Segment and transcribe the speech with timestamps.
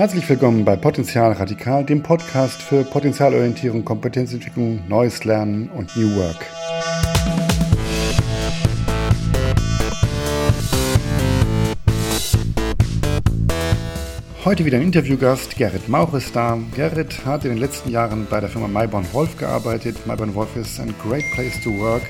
[0.00, 6.46] Herzlich willkommen bei Potenzial Radikal, dem Podcast für Potenzialorientierung, Kompetenzentwicklung, Neues Lernen und New Work.
[14.42, 16.58] Heute wieder ein Interviewgast, Gerrit Mauch ist da.
[16.74, 20.06] Gerrit hat in den letzten Jahren bei der Firma Mayborn Wolf gearbeitet.
[20.06, 22.00] Mayborn Wolf ist ein great place to work,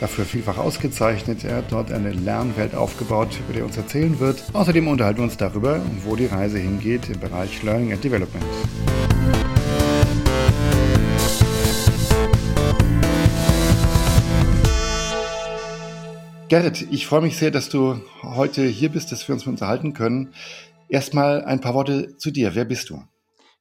[0.00, 1.44] dafür vielfach ausgezeichnet.
[1.44, 4.42] Er hat dort eine Lernwelt aufgebaut, über die er uns erzählen wird.
[4.54, 8.44] Außerdem unterhalten wir uns darüber, wo die Reise hingeht im Bereich Learning and Development.
[16.48, 20.32] Gerrit, ich freue mich sehr, dass du heute hier bist, dass wir uns unterhalten können.
[20.88, 22.54] Erstmal ein paar Worte zu dir.
[22.54, 23.02] Wer bist du?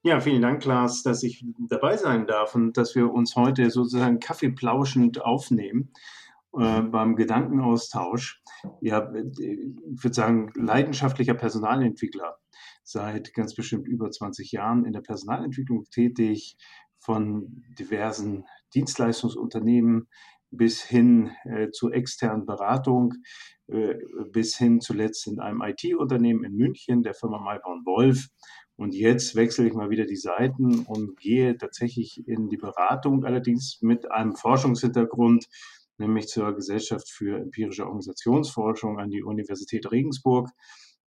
[0.03, 4.19] Ja, vielen Dank, Klaas, dass ich dabei sein darf und dass wir uns heute sozusagen
[4.19, 5.91] kaffeeplauschend aufnehmen
[6.57, 8.41] äh, beim Gedankenaustausch.
[8.79, 12.37] Ja, ich würde sagen, leidenschaftlicher Personalentwickler,
[12.83, 16.57] seit ganz bestimmt über 20 Jahren in der Personalentwicklung tätig,
[16.99, 20.07] von diversen Dienstleistungsunternehmen
[20.57, 23.13] bis hin äh, zur externen Beratung
[23.67, 23.95] äh,
[24.31, 28.27] bis hin zuletzt in einem IT-Unternehmen in München, der Firma Mayborn Wolf.
[28.77, 33.79] Und jetzt wechsle ich mal wieder die Seiten und gehe tatsächlich in die Beratung, allerdings
[33.81, 35.47] mit einem Forschungshintergrund,
[35.97, 40.49] nämlich zur Gesellschaft für empirische Organisationsforschung an die Universität Regensburg.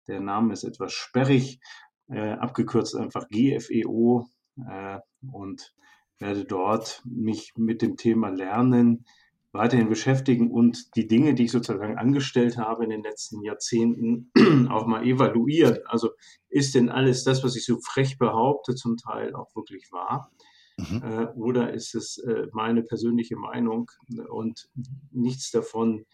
[0.08, 1.60] Der Name ist etwas sperrig,
[2.08, 4.28] äh, abgekürzt einfach GFEO
[4.68, 5.00] äh,
[5.32, 5.74] und
[6.18, 9.06] werde dort mich mit dem Thema Lernen
[9.52, 14.32] weiterhin beschäftigen und die Dinge, die ich sozusagen angestellt habe in den letzten Jahrzehnten,
[14.70, 15.80] auch mal evaluieren.
[15.86, 16.12] Also
[16.50, 20.32] ist denn alles das, was ich so frech behaupte, zum Teil auch wirklich wahr?
[20.78, 21.02] Mhm.
[21.04, 23.90] Äh, oder ist es äh, meine persönliche Meinung
[24.30, 24.70] und
[25.12, 26.06] nichts davon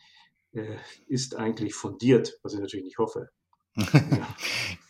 [0.54, 0.78] äh,
[1.08, 3.30] ist eigentlich fundiert, was ich natürlich nicht hoffe.
[3.94, 4.36] Ja.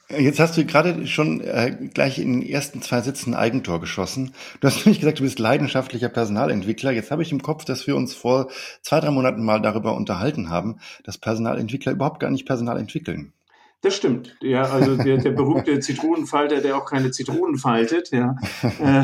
[0.09, 4.33] Jetzt hast du gerade schon äh, gleich in den ersten zwei Sätzen ein Eigentor geschossen.
[4.59, 6.91] Du hast nämlich gesagt, du bist leidenschaftlicher Personalentwickler.
[6.91, 8.49] Jetzt habe ich im Kopf, dass wir uns vor
[8.81, 13.33] zwei, drei Monaten mal darüber unterhalten haben, dass Personalentwickler überhaupt gar nicht Personal entwickeln.
[13.81, 14.35] Das stimmt.
[14.41, 18.09] Ja, also der, der berühmte Zitronenfalter, der auch keine Zitronen faltet.
[18.11, 18.35] Ja,
[18.79, 19.03] äh,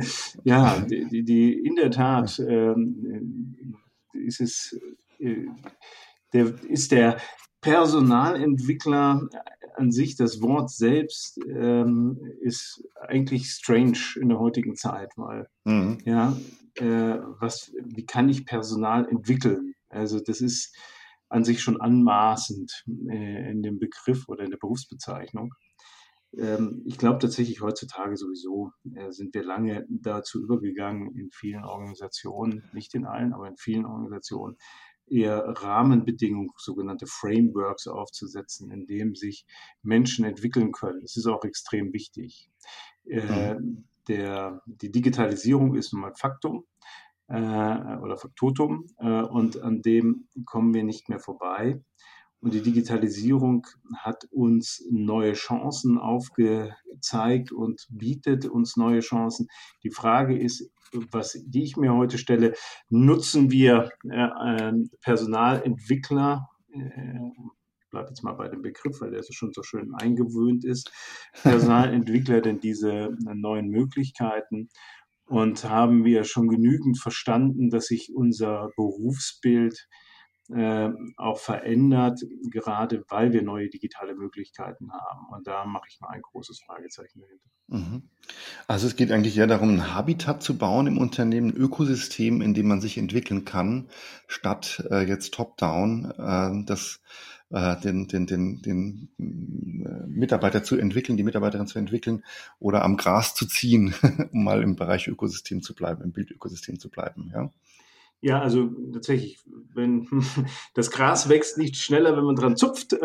[0.44, 2.74] ja die, die, in der Tat äh,
[4.12, 4.78] ist es,
[5.18, 5.46] äh,
[6.32, 7.18] der, ist der
[7.62, 9.28] Personalentwickler
[9.76, 15.98] an sich, das Wort selbst ähm, ist eigentlich strange in der heutigen Zeit, weil mhm.
[16.04, 16.36] ja,
[16.74, 19.74] äh, was, wie kann ich Personal entwickeln?
[19.88, 20.76] Also das ist
[21.28, 25.54] an sich schon anmaßend äh, in dem Begriff oder in der Berufsbezeichnung.
[26.36, 32.68] Ähm, ich glaube tatsächlich heutzutage sowieso äh, sind wir lange dazu übergegangen, in vielen Organisationen,
[32.72, 34.56] nicht in allen, aber in vielen Organisationen,
[35.12, 39.44] eher Rahmenbedingungen, sogenannte Frameworks aufzusetzen, in dem sich
[39.82, 41.00] Menschen entwickeln können.
[41.02, 42.50] Das ist auch extrem wichtig.
[43.04, 43.84] Äh, mhm.
[44.08, 46.64] der, die Digitalisierung ist nun mal Faktum
[47.28, 51.80] äh, oder Faktotum äh, und an dem kommen wir nicht mehr vorbei.
[52.40, 53.68] Und die Digitalisierung
[53.98, 59.46] hat uns neue Chancen aufgezeigt und bietet uns neue Chancen.
[59.84, 60.68] Die Frage ist,
[61.10, 62.54] was die ich mir heute stelle,
[62.88, 67.18] nutzen wir äh, Personalentwickler, äh,
[67.80, 70.92] ich bleibe jetzt mal bei dem Begriff, weil der so schon so schön eingewöhnt ist,
[71.42, 74.68] Personalentwickler denn diese äh, neuen Möglichkeiten.
[75.26, 79.88] Und haben wir schon genügend verstanden, dass sich unser Berufsbild
[80.54, 82.20] äh, auch verändert,
[82.50, 85.26] gerade weil wir neue digitale Möglichkeiten haben.
[85.30, 87.48] Und da mache ich mal ein großes Fragezeichen dahinter.
[87.68, 88.02] Mhm.
[88.68, 92.54] Also es geht eigentlich eher darum, ein Habitat zu bauen im Unternehmen, ein Ökosystem, in
[92.54, 93.88] dem man sich entwickeln kann,
[94.26, 97.00] statt äh, jetzt top-down äh, das
[97.84, 102.24] den, den, den, den äh, Mitarbeiter zu entwickeln, die Mitarbeiterin zu entwickeln
[102.58, 103.94] oder am Gras zu ziehen,
[104.32, 107.30] um mal im Bereich Ökosystem zu bleiben, im Bildökosystem zu bleiben.
[107.34, 107.50] Ja?
[108.24, 109.40] Ja, also tatsächlich,
[109.74, 110.06] wenn
[110.74, 112.92] das Gras wächst nicht schneller, wenn man dran zupft.
[112.92, 112.98] Äh,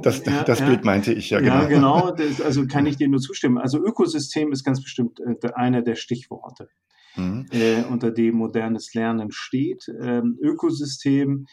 [0.00, 1.54] das, ja, das Bild meinte ich ja genau.
[1.54, 2.10] Ja, genau.
[2.16, 3.58] Das, also kann ich dir nur zustimmen.
[3.58, 6.70] Also Ökosystem ist ganz bestimmt äh, einer der Stichworte,
[7.14, 7.46] mhm.
[7.52, 9.84] äh, unter dem modernes Lernen steht.
[10.00, 11.46] Ähm, Ökosystem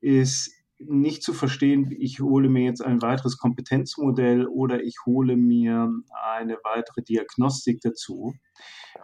[0.00, 0.50] ist
[0.88, 5.92] nicht zu verstehen, ich hole mir jetzt ein weiteres Kompetenzmodell oder ich hole mir
[6.36, 8.34] eine weitere Diagnostik dazu,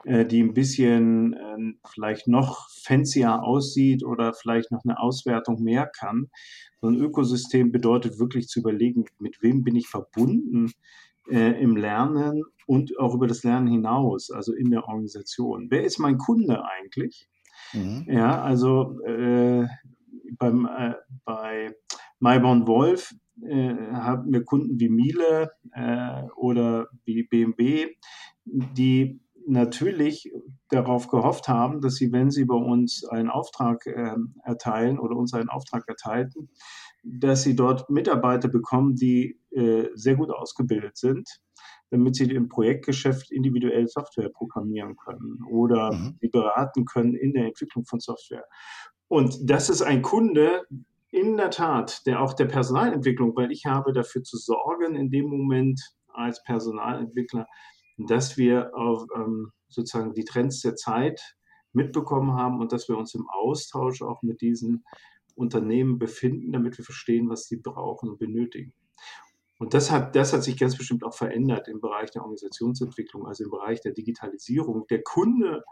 [0.05, 5.87] äh, die ein bisschen äh, vielleicht noch fancier aussieht oder vielleicht noch eine Auswertung mehr
[5.87, 6.29] kann.
[6.81, 10.73] So ein Ökosystem bedeutet wirklich zu überlegen, mit wem bin ich verbunden
[11.31, 15.69] äh, im Lernen und auch über das Lernen hinaus, also in der Organisation.
[15.71, 17.29] Wer ist mein Kunde eigentlich?
[17.73, 18.06] Mhm.
[18.09, 19.67] Ja, also äh,
[20.38, 20.94] beim, äh,
[21.25, 21.75] bei
[22.19, 27.94] Mayborn Wolf äh, haben wir Kunden wie Miele äh, oder wie BMW,
[28.44, 30.31] die natürlich
[30.69, 35.35] darauf gehofft haben, dass sie, wenn sie bei uns einen Auftrag äh, erteilen oder uns
[35.35, 36.50] einen Auftrag erteilten,
[37.03, 41.41] dass sie dort Mitarbeiter bekommen, die äh, sehr gut ausgebildet sind,
[41.91, 46.17] damit sie im Projektgeschäft individuell Software programmieren können oder mhm.
[46.21, 48.45] sie beraten können in der Entwicklung von Software.
[49.09, 50.63] Und das ist ein Kunde,
[51.11, 55.27] in der Tat, der auch der Personalentwicklung, weil ich habe dafür zu sorgen, in dem
[55.27, 57.47] Moment als Personalentwickler,
[57.99, 61.37] dass wir auf ähm, sozusagen die Trends der Zeit
[61.73, 64.85] mitbekommen haben und dass wir uns im Austausch auch mit diesen
[65.35, 68.73] Unternehmen befinden, damit wir verstehen, was sie brauchen und benötigen.
[69.61, 73.45] Und das hat, das hat sich ganz bestimmt auch verändert im Bereich der Organisationsentwicklung, also
[73.45, 74.87] im Bereich der Digitalisierung.
[74.89, 75.62] Der Kunde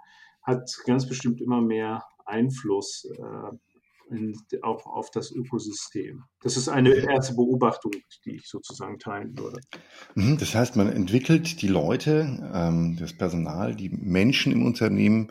[0.42, 6.24] hat ganz bestimmt immer mehr Einfluss äh, in, auch auf das Ökosystem.
[6.42, 7.92] Das ist eine erste Beobachtung,
[8.26, 9.58] die ich sozusagen teilen würde.
[10.14, 15.30] Mhm, das heißt, man entwickelt die Leute, ähm, das Personal, die Menschen im Unternehmen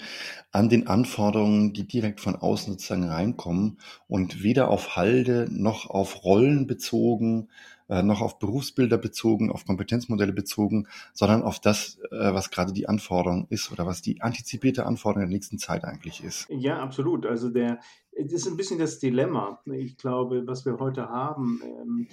[0.51, 3.77] an den Anforderungen, die direkt von außen sozusagen reinkommen
[4.07, 7.49] und weder auf Halde noch auf Rollen bezogen
[7.89, 12.89] äh, noch auf Berufsbilder bezogen, auf Kompetenzmodelle bezogen, sondern auf das, äh, was gerade die
[12.89, 16.47] Anforderung ist oder was die antizipierte Anforderung der nächsten Zeit eigentlich ist.
[16.49, 17.25] Ja, absolut.
[17.25, 17.79] Also der,
[18.11, 19.61] das ist ein bisschen das Dilemma.
[19.65, 22.07] Ich glaube, was wir heute haben, ähm,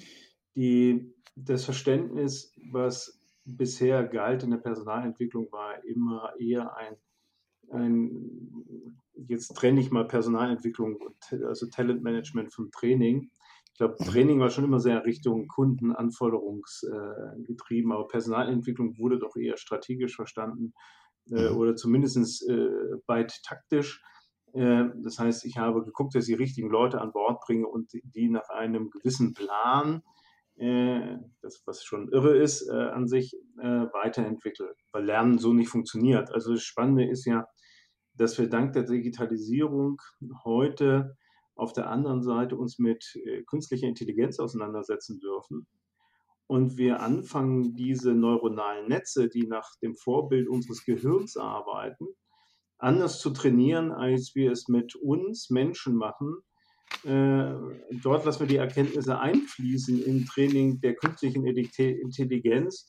[0.55, 6.97] die, das Verständnis, was bisher galt in der Personalentwicklung, war immer eher ein,
[7.71, 8.65] ein
[9.29, 10.99] jetzt trenne ich mal Personalentwicklung,
[11.31, 13.31] also Talentmanagement vom Training.
[13.75, 19.57] Ich glaube, Training war schon immer sehr Richtung Kundenanforderungsgetrieben, äh, aber Personalentwicklung wurde doch eher
[19.57, 20.75] strategisch verstanden
[21.33, 21.57] äh, mhm.
[21.57, 22.71] oder zumindest äh,
[23.09, 24.01] weit taktisch.
[24.53, 27.91] Äh, das heißt, ich habe geguckt, dass ich die richtigen Leute an Bord bringe und
[27.93, 30.05] die nach einem gewissen Plan,
[30.55, 36.33] äh, das was schon irre ist äh, an sich, weiterentwickle, weil Lernen so nicht funktioniert.
[36.33, 37.49] Also das Spannende ist ja,
[38.15, 40.01] dass wir dank der Digitalisierung
[40.45, 41.17] heute
[41.57, 45.67] auf der anderen Seite uns mit äh, künstlicher Intelligenz auseinandersetzen dürfen
[46.47, 52.07] und wir anfangen, diese neuronalen Netze, die nach dem Vorbild unseres Gehirns arbeiten,
[52.79, 56.37] anders zu trainieren, als wir es mit uns Menschen machen.
[57.05, 57.55] Äh,
[58.03, 62.89] dort lassen wir die Erkenntnisse einfließen im Training der künstlichen Intelligenz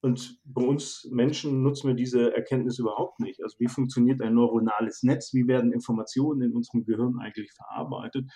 [0.00, 3.42] und bei uns Menschen nutzen wir diese Erkenntnis überhaupt nicht.
[3.42, 5.32] Also wie funktioniert ein neuronales Netz?
[5.32, 8.30] Wie werden Informationen in unserem Gehirn eigentlich verarbeitet?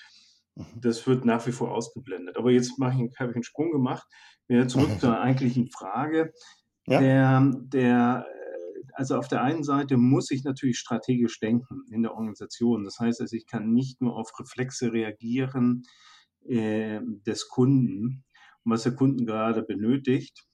[0.57, 0.65] Mhm.
[0.81, 2.37] Das wird nach wie vor ausgeblendet.
[2.37, 4.07] Aber jetzt mache ich, habe ich einen Sprung gemacht.
[4.49, 6.33] Wieder zurück zur eigentlichen Frage.
[6.87, 7.01] Ja.
[7.01, 8.27] Der, der,
[8.95, 12.85] also auf der einen Seite muss ich natürlich strategisch denken in der Organisation.
[12.85, 15.85] Das heißt, also ich kann nicht nur auf Reflexe reagieren
[16.49, 18.25] äh, des Kunden
[18.65, 20.47] und was der Kunden gerade benötigt,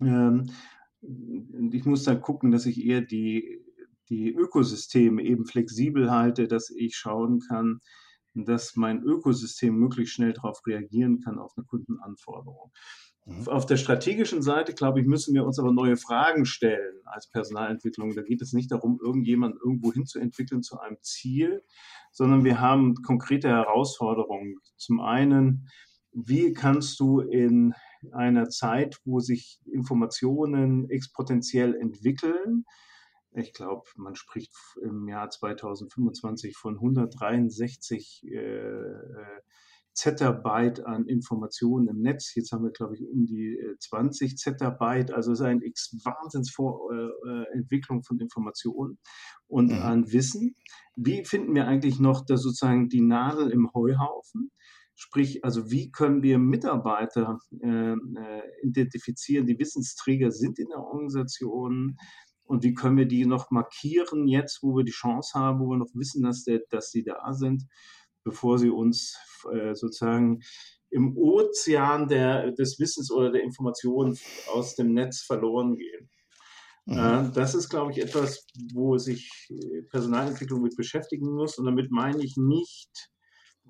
[0.00, 0.50] ähm,
[1.72, 3.60] ich muss dann gucken, dass ich eher die,
[4.08, 7.80] die Ökosysteme eben flexibel halte, dass ich schauen kann,
[8.34, 12.72] dass mein Ökosystem möglichst schnell darauf reagieren kann auf eine Kundenanforderung.
[13.26, 13.48] Mhm.
[13.48, 18.14] Auf der strategischen Seite, glaube ich, müssen wir uns aber neue Fragen stellen als Personalentwicklung.
[18.14, 21.62] Da geht es nicht darum, irgendjemand irgendwo hinzuentwickeln zu einem Ziel,
[22.12, 24.56] sondern wir haben konkrete Herausforderungen.
[24.76, 25.68] Zum einen,
[26.12, 27.74] wie kannst du in
[28.12, 32.64] einer Zeit, wo sich Informationen exponentiell entwickeln.
[33.32, 39.40] Ich glaube, man spricht im Jahr 2025 von 163 äh, äh,
[39.94, 42.34] Zettabyte an Informationen im Netz.
[42.34, 45.12] Jetzt haben wir, glaube ich, um die 20 äh, Zettabyte.
[45.12, 48.98] Also es ist eine Wahnsinnsentwicklung äh, von Informationen
[49.46, 49.82] und mhm.
[49.82, 50.56] an Wissen.
[50.96, 54.50] Wie finden wir eigentlich noch da sozusagen die Nadel im Heuhaufen?
[54.96, 61.96] Sprich, also wie können wir Mitarbeiter äh, äh, identifizieren, die Wissensträger sind in der Organisation
[62.44, 65.78] und wie können wir die noch markieren jetzt, wo wir die Chance haben, wo wir
[65.78, 67.64] noch wissen, dass, der, dass sie da sind,
[68.22, 69.16] bevor sie uns
[69.52, 70.40] äh, sozusagen
[70.90, 74.16] im Ozean der, des Wissens oder der Informationen
[74.52, 76.08] aus dem Netz verloren gehen.
[76.86, 76.98] Mhm.
[76.98, 79.48] Äh, das ist, glaube ich, etwas, wo sich
[79.90, 81.58] Personalentwicklung mit beschäftigen muss.
[81.58, 83.10] Und damit meine ich nicht,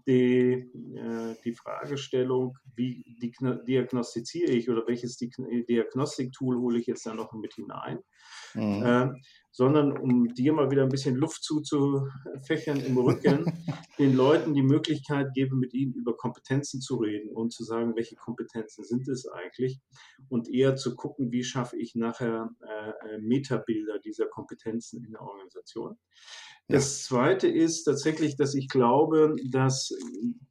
[0.06, 7.32] die, äh, die Fragestellung, wie diagnostiziere ich oder welches Diagnostiktool hole ich jetzt da noch
[7.32, 8.00] mit hinein,
[8.54, 9.22] mhm.
[9.54, 13.44] Sondern um dir mal wieder ein bisschen Luft zuzufächern im Rücken,
[14.00, 18.16] den Leuten die Möglichkeit gebe, mit ihnen über Kompetenzen zu reden und zu sagen, welche
[18.16, 19.80] Kompetenzen sind es eigentlich
[20.28, 25.96] und eher zu gucken, wie schaffe ich nachher äh, Metabilder dieser Kompetenzen in der Organisation.
[26.66, 29.92] Das Zweite ist tatsächlich, dass ich glaube, dass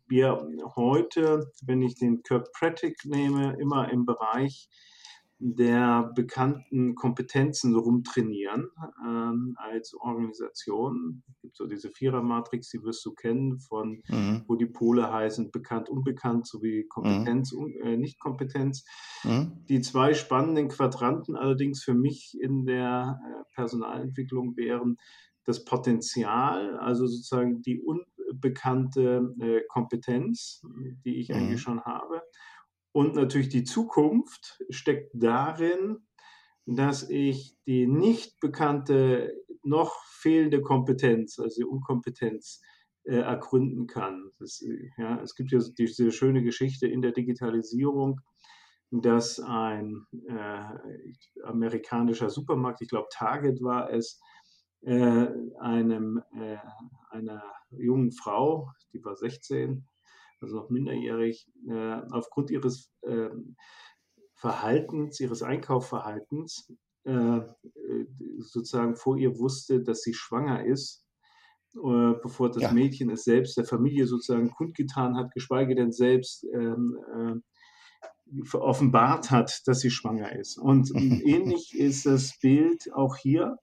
[0.07, 4.69] wir heute, wenn ich den Kirkpatrick nehme, immer im Bereich
[5.45, 8.69] der bekannten Kompetenzen rumtrainieren
[9.05, 11.21] ähm, als Organisation.
[11.27, 14.43] Es gibt so diese Vierer-Matrix, die wirst du kennen, von mhm.
[14.47, 17.59] wo die Pole heißen bekannt, unbekannt sowie Kompetenz, mhm.
[17.59, 18.85] un, äh, Nicht-Kompetenz.
[19.25, 19.65] Mhm.
[19.67, 24.97] Die zwei spannenden Quadranten allerdings für mich in der äh, Personalentwicklung wären
[25.43, 30.61] das Potenzial, also sozusagen die unbekannte äh, Kompetenz,
[31.03, 31.63] die ich eigentlich mhm.
[31.63, 32.21] schon habe
[32.93, 35.97] und natürlich die Zukunft steckt darin,
[36.65, 39.33] dass ich die nicht bekannte,
[39.63, 42.61] noch fehlende Kompetenz, also die Unkompetenz,
[43.03, 44.31] äh, ergründen kann.
[44.39, 44.63] Das,
[44.97, 48.21] ja, es gibt ja diese schöne Geschichte in der Digitalisierung,
[48.91, 50.63] dass ein äh,
[51.43, 54.21] amerikanischer Supermarkt, ich glaube Target war es,
[54.81, 55.27] äh,
[55.59, 56.57] einem, äh,
[57.09, 59.87] einer jungen Frau, die war 16,
[60.43, 63.29] also noch minderjährig, äh, aufgrund ihres äh,
[64.35, 66.71] Verhaltens, ihres Einkaufverhaltens,
[67.05, 67.41] äh,
[68.39, 71.05] sozusagen vor ihr wusste, dass sie schwanger ist,
[71.75, 72.71] äh, bevor das ja.
[72.73, 77.41] Mädchen es selbst der Familie sozusagen kundgetan hat, geschweige denn selbst ähm,
[78.33, 80.57] äh, offenbart hat, dass sie schwanger ist.
[80.57, 80.91] Und
[81.25, 83.57] ähnlich ist das Bild auch hier.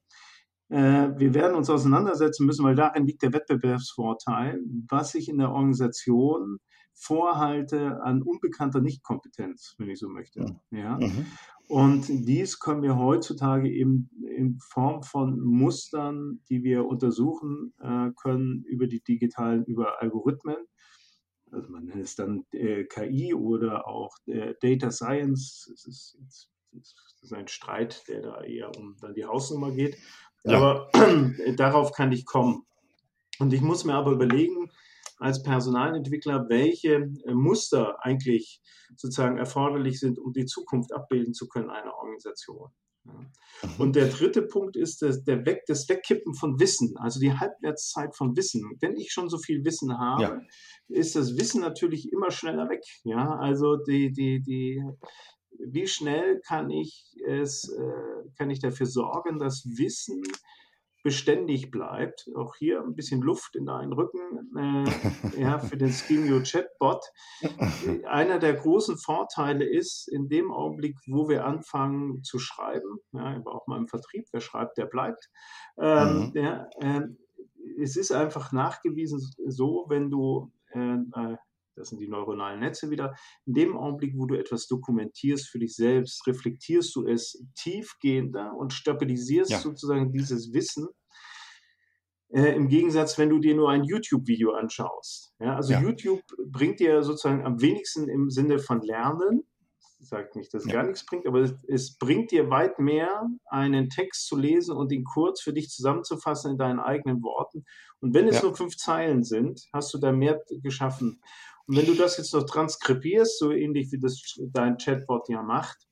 [0.73, 4.57] Wir werden uns auseinandersetzen müssen, weil darin liegt der Wettbewerbsvorteil,
[4.89, 6.59] was sich in der Organisation
[6.93, 10.45] vorhalte an unbekannter Nichtkompetenz, wenn ich so möchte.
[10.71, 10.97] Ja.
[10.97, 11.25] Mhm.
[11.67, 18.63] Und dies können wir heutzutage eben in Form von Mustern, die wir untersuchen äh, können
[18.65, 20.57] über die digitalen, über Algorithmen.
[21.51, 25.67] Also man nennt es dann äh, KI oder auch äh, Data Science.
[25.69, 26.17] Das ist,
[26.73, 29.97] das ist, ein Streit, der da eher um dann die Hausnummer geht.
[30.43, 30.57] Ja.
[30.57, 30.89] Aber
[31.55, 32.65] darauf kann ich kommen.
[33.39, 34.69] Und ich muss mir aber überlegen,
[35.21, 38.61] als Personalentwickler, welche äh, Muster eigentlich
[38.97, 42.69] sozusagen erforderlich sind, um die Zukunft abbilden zu können einer Organisation.
[43.03, 43.27] Mhm.
[43.77, 48.15] Und der dritte Punkt ist das, der Weg, das Wegkippen von Wissen, also die Halbwertszeit
[48.15, 48.63] von Wissen.
[48.79, 50.41] Wenn ich schon so viel Wissen habe, ja.
[50.87, 52.83] ist das Wissen natürlich immer schneller weg.
[53.03, 54.83] Ja, also die, die, die,
[55.59, 60.23] wie schnell kann ich es, äh, kann ich dafür sorgen, dass Wissen
[61.03, 62.29] beständig bleibt.
[62.35, 67.03] Auch hier ein bisschen Luft in deinen Rücken äh, ja, für den Schemio Chatbot.
[68.07, 73.55] Einer der großen Vorteile ist, in dem Augenblick, wo wir anfangen zu schreiben, ja, aber
[73.55, 75.29] auch mal im Vertrieb, wer schreibt, der bleibt.
[75.77, 76.31] Ähm, mhm.
[76.35, 77.01] ja, äh,
[77.81, 81.37] es ist einfach nachgewiesen so, wenn du äh, äh
[81.81, 83.15] das sind die neuronalen Netze wieder.
[83.45, 88.71] In dem Augenblick, wo du etwas dokumentierst für dich selbst, reflektierst du es tiefgehender und
[88.71, 89.59] stabilisierst ja.
[89.59, 90.87] sozusagen dieses Wissen.
[92.29, 95.33] Äh, Im Gegensatz, wenn du dir nur ein YouTube-Video anschaust.
[95.39, 95.81] Ja, also ja.
[95.81, 99.43] YouTube bringt dir sozusagen am wenigsten im Sinne von Lernen.
[99.99, 100.81] Ich sage nicht, dass es ja.
[100.81, 104.91] gar nichts bringt, aber es, es, bringt dir weit mehr, einen Text zu lesen und
[104.91, 107.65] ihn kurz für dich zusammenzufassen in deinen eigenen Worten.
[107.99, 111.21] Und wenn es nur fünf Zeilen sind, hast du da mehr geschaffen.
[111.67, 115.87] Und wenn du das jetzt noch transkribierst, so ähnlich wie das dein Chatbot ja macht,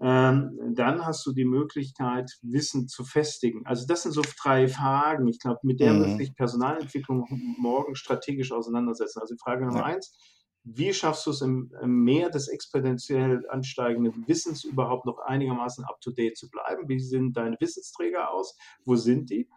[0.00, 3.66] ähm, dann hast du die Möglichkeit, Wissen zu festigen.
[3.66, 5.26] Also das sind so drei Fragen.
[5.26, 6.02] Ich glaube, mit der mhm.
[6.02, 7.26] muss sich Personalentwicklung
[7.58, 9.20] morgen strategisch auseinandersetzen.
[9.20, 9.84] Also Frage Nummer ja.
[9.86, 10.16] eins,
[10.64, 16.36] wie schaffst du es im, im Meer des exponentiell ansteigenden Wissens überhaupt noch einigermaßen up-to-date
[16.36, 16.88] zu bleiben?
[16.88, 18.56] Wie sehen deine Wissensträger aus?
[18.84, 19.48] Wo sind die?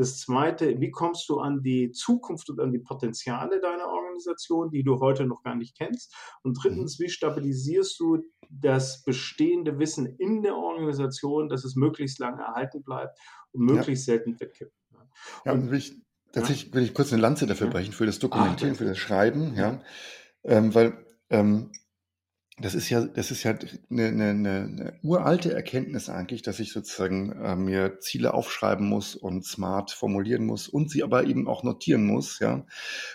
[0.00, 4.82] Das zweite, wie kommst du an die Zukunft und an die Potenziale deiner Organisation, die
[4.82, 6.16] du heute noch gar nicht kennst?
[6.42, 7.04] Und drittens, mhm.
[7.04, 13.18] wie stabilisierst du das bestehende Wissen in der Organisation, dass es möglichst lange erhalten bleibt
[13.52, 14.14] und möglichst ja.
[14.14, 14.72] selten wegkippt?
[15.44, 16.00] Ja, und will ich,
[16.32, 19.54] tatsächlich will ich kurz eine Lanze dafür brechen, für das Dokumentieren, Ach, für das Schreiben,
[19.54, 19.82] ja.
[20.44, 21.72] Ähm, weil ähm,
[22.60, 23.54] das ist ja, das ist ja
[23.90, 29.46] eine, eine, eine uralte Erkenntnis eigentlich, dass ich sozusagen äh, mir Ziele aufschreiben muss und
[29.46, 32.66] smart formulieren muss und sie aber eben auch notieren muss, ja.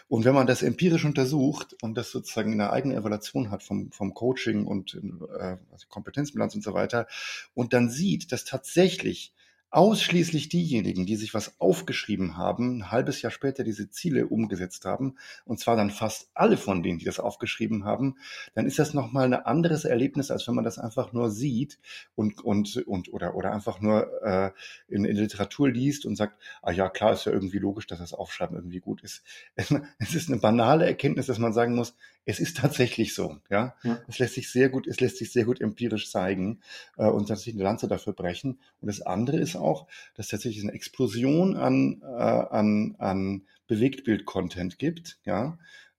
[0.07, 3.91] Und wenn man das empirisch untersucht und das sozusagen in einer eigenen Evaluation hat vom,
[3.91, 7.05] vom Coaching und äh, also Kompetenzbilanz und so weiter
[7.53, 9.34] und dann sieht, dass tatsächlich
[9.75, 15.17] ausschließlich diejenigen, die sich was aufgeschrieben haben, ein halbes Jahr später diese Ziele umgesetzt haben,
[15.43, 18.15] und zwar dann fast alle von denen, die das aufgeschrieben haben,
[18.53, 21.77] dann ist das nochmal ein anderes Erlebnis, als wenn man das einfach nur sieht
[22.15, 24.51] und, und, und oder, oder einfach nur äh,
[24.87, 28.13] in, in Literatur liest und sagt, ah ja, klar, ist ja irgendwie logisch, dass das
[28.13, 29.23] Aufschreiben irgendwie gut ist.
[29.97, 33.37] Es ist eine banale Erkenntnis, dass man sagen muss, es ist tatsächlich so.
[33.49, 33.75] Ja?
[33.83, 36.59] ja, es lässt sich sehr gut, es lässt sich sehr gut empirisch zeigen
[36.97, 38.59] äh, und tatsächlich eine Lanze dafür brechen.
[38.81, 45.19] Und das andere ist auch, dass tatsächlich eine Explosion an, äh, an, an Bewegtbild-Content gibt.
[45.25, 45.57] Ja,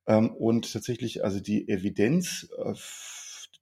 [0.08, 2.74] Ähm, und tatsächlich, also die Evidenz äh,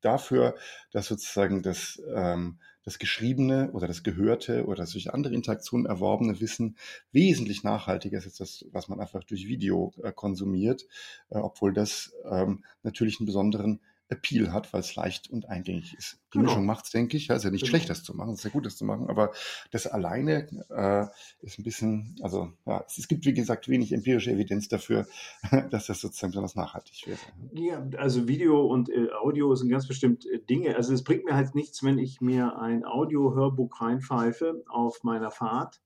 [0.02, 0.56] dafür,
[0.92, 6.76] dass sozusagen das, ähm, das geschriebene oder das gehörte oder durch andere Interaktionen erworbene Wissen
[7.12, 10.87] wesentlich nachhaltiger ist als das, was man einfach durch Video äh, konsumiert,
[11.31, 13.81] äh, obwohl das ähm, natürlich einen besonderen
[14.14, 16.18] Appeal hat, weil es leicht und eingängig ist.
[16.33, 16.50] Die genau.
[16.50, 17.28] Mischung macht es, denke ich.
[17.28, 17.71] Ja, ist ja nicht genau.
[17.71, 19.33] schlecht, das zu machen, es ist ja gut, das zu machen, aber
[19.71, 21.06] das alleine äh,
[21.44, 25.06] ist ein bisschen, also ja, es, gibt, wie gesagt, wenig empirische Evidenz dafür,
[25.71, 27.18] dass das sozusagen besonders nachhaltig wäre.
[27.52, 30.76] Ja, also Video und äh, Audio sind ganz bestimmt äh, Dinge.
[30.76, 35.80] Also es bringt mir halt nichts, wenn ich mir ein Audio-Hörbuch reinpfeife auf meiner Fahrt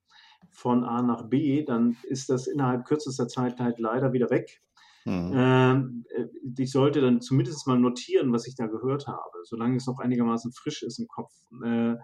[0.51, 4.61] von A nach B, dann ist das innerhalb kürzester Zeit halt leider wieder weg.
[5.09, 5.33] Mhm.
[5.35, 6.27] Ähm, äh,
[6.59, 10.53] ich sollte dann zumindest mal notieren, was ich da gehört habe, solange es noch einigermaßen
[10.53, 11.33] frisch ist im Kopf.
[11.65, 11.95] Äh,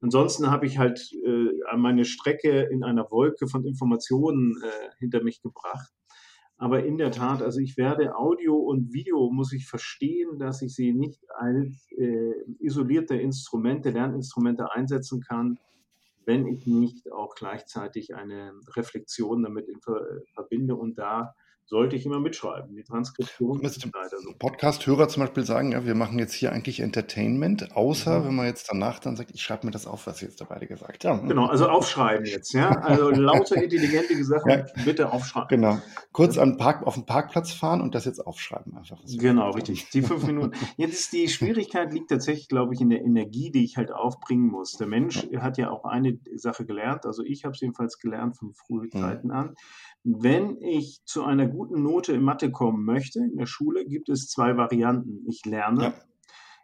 [0.00, 5.42] ansonsten habe ich halt äh, meine Strecke in einer Wolke von Informationen äh, hinter mich
[5.42, 5.90] gebracht.
[6.56, 10.72] Aber in der Tat, also ich werde Audio und Video, muss ich verstehen, dass ich
[10.72, 15.58] sie nicht als äh, isolierte Instrumente, Lerninstrumente einsetzen kann,
[16.24, 19.80] wenn ich nicht auch gleichzeitig eine Reflexion damit in,
[20.34, 21.34] verbinde und da
[21.72, 22.76] sollte ich immer mitschreiben.
[22.76, 24.34] Die Transkription ist leider so.
[24.38, 28.24] Podcast-Hörer zum Beispiel sagen, ja, wir machen jetzt hier eigentlich Entertainment, außer mhm.
[28.26, 30.44] wenn man jetzt danach dann sagt, ich schreibe mir das auf, was Sie jetzt da
[30.44, 31.28] beide gesagt haben.
[31.28, 32.72] Genau, also aufschreiben jetzt, ja.
[32.72, 34.66] Also lauter intelligente Sachen ja.
[34.84, 35.48] bitte aufschreiben.
[35.48, 35.78] Genau.
[36.12, 38.98] Kurz an Park, auf den Parkplatz fahren und das jetzt aufschreiben einfach.
[39.06, 39.88] Genau, richtig.
[39.94, 40.52] Die fünf Minuten.
[40.76, 44.72] Jetzt die Schwierigkeit liegt tatsächlich, glaube ich, in der Energie, die ich halt aufbringen muss.
[44.76, 45.40] Der Mensch ja.
[45.40, 49.00] hat ja auch eine Sache gelernt, also ich habe es jedenfalls gelernt von frühen mhm.
[49.00, 49.54] Zeiten an
[50.04, 54.28] wenn ich zu einer guten Note in Mathe kommen möchte, in der Schule, gibt es
[54.28, 55.24] zwei Varianten.
[55.28, 55.82] Ich lerne.
[55.82, 55.94] Ja.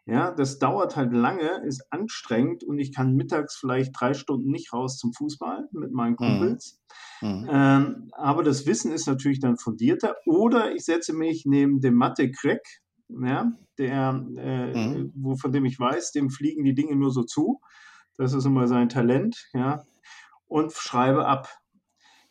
[0.09, 4.73] Ja, das dauert halt lange, ist anstrengend und ich kann mittags vielleicht drei Stunden nicht
[4.73, 6.16] raus zum Fußball mit meinen mhm.
[6.16, 6.80] Kumpels.
[7.21, 7.47] Mhm.
[7.50, 10.16] Ähm, aber das Wissen ist natürlich dann fundierter.
[10.25, 12.62] Oder ich setze mich neben dem Mathe-Crack,
[13.09, 15.12] ja, der, äh, mhm.
[15.14, 17.61] wo, von dem ich weiß, dem fliegen die Dinge nur so zu.
[18.16, 19.85] Das ist immer sein Talent, ja,
[20.47, 21.49] und schreibe ab.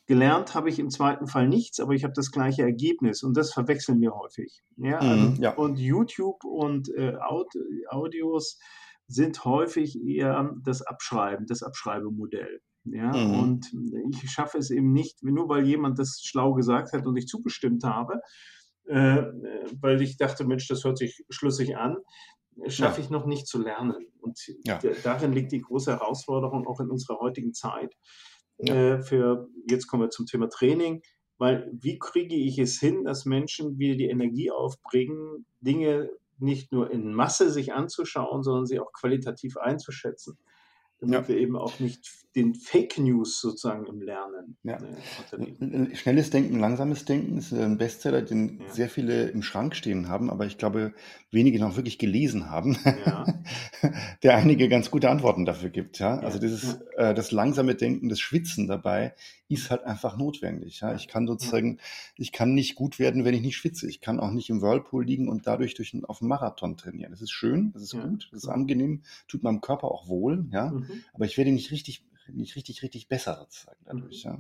[0.08, 3.52] Gelernt habe ich im zweiten Fall nichts, aber ich habe das gleiche Ergebnis und das
[3.52, 4.64] verwechseln wir häufig.
[4.78, 5.54] Ja, mhm, also, ja.
[5.56, 7.18] Und YouTube und äh,
[7.90, 8.58] Audios
[9.08, 12.62] sind häufig eher das Abschreiben, das Abschreibemodell.
[12.86, 13.40] Ja, mhm.
[13.40, 13.72] und
[14.10, 17.84] ich schaffe es eben nicht, nur weil jemand das schlau gesagt hat und ich zugestimmt
[17.84, 18.22] habe,
[18.86, 19.24] äh,
[19.82, 21.98] weil ich dachte, Mensch, das hört sich schlüssig an,
[22.68, 23.06] schaffe ja.
[23.06, 24.08] ich noch nicht zu lernen.
[24.22, 24.80] Und ja.
[25.04, 27.94] darin liegt die große Herausforderung auch in unserer heutigen Zeit
[28.60, 31.02] äh, für, jetzt kommen wir zum Thema Training,
[31.38, 36.92] weil wie kriege ich es hin, dass Menschen wieder die Energie aufbringen, Dinge nicht nur
[36.92, 40.38] in Masse sich anzuschauen, sondern sie auch qualitativ einzuschätzen
[41.00, 41.28] damit ja.
[41.28, 44.78] wir eben auch nicht den Fake News sozusagen im Lernen ja.
[44.78, 48.70] äh, Schnelles Denken, langsames Denken ist ein Bestseller, den ja.
[48.72, 50.94] sehr viele im Schrank stehen haben, aber ich glaube,
[51.32, 52.78] wenige noch wirklich gelesen haben,
[54.24, 55.98] der einige ganz gute Antworten dafür gibt.
[56.00, 56.20] Ja?
[56.20, 59.14] Also dieses äh, das langsame Denken, das Schwitzen dabei
[59.50, 60.82] ist halt einfach notwendig.
[60.82, 60.94] Ja?
[60.94, 61.80] Ich kann sozusagen,
[62.18, 63.90] ich kann nicht gut werden, wenn ich nicht schwitze.
[63.90, 67.12] Ich kann auch nicht im Whirlpool liegen und dadurch durch einen, auf einen Marathon trainieren.
[67.12, 70.72] Das ist schön, das ist gut, das ist angenehm, tut meinem Körper auch wohl, ja.
[70.72, 71.04] Mhm.
[71.14, 74.32] Aber ich werde nicht richtig, nicht richtig, richtig besser sozusagen dadurch, mhm.
[74.32, 74.40] ja.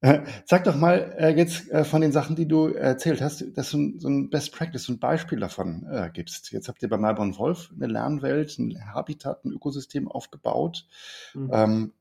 [0.00, 3.70] Äh, sag doch mal äh, jetzt äh, von den Sachen, die du erzählt hast, dass
[3.70, 6.52] du so ein Best Practice, so ein Beispiel davon gibst.
[6.52, 10.86] Jetzt habt ihr bei Malborn Wolf eine Lernwelt, ein Habitat, ein Ökosystem aufgebaut.
[11.34, 11.50] Mhm.
[11.52, 11.92] Ähm,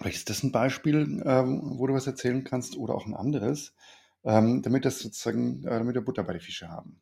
[0.00, 3.74] Vielleicht ist das ein Beispiel, ähm, wo du was erzählen kannst oder auch ein anderes,
[4.24, 7.00] ähm, damit das sozusagen, damit wir Butter bei die Fische haben.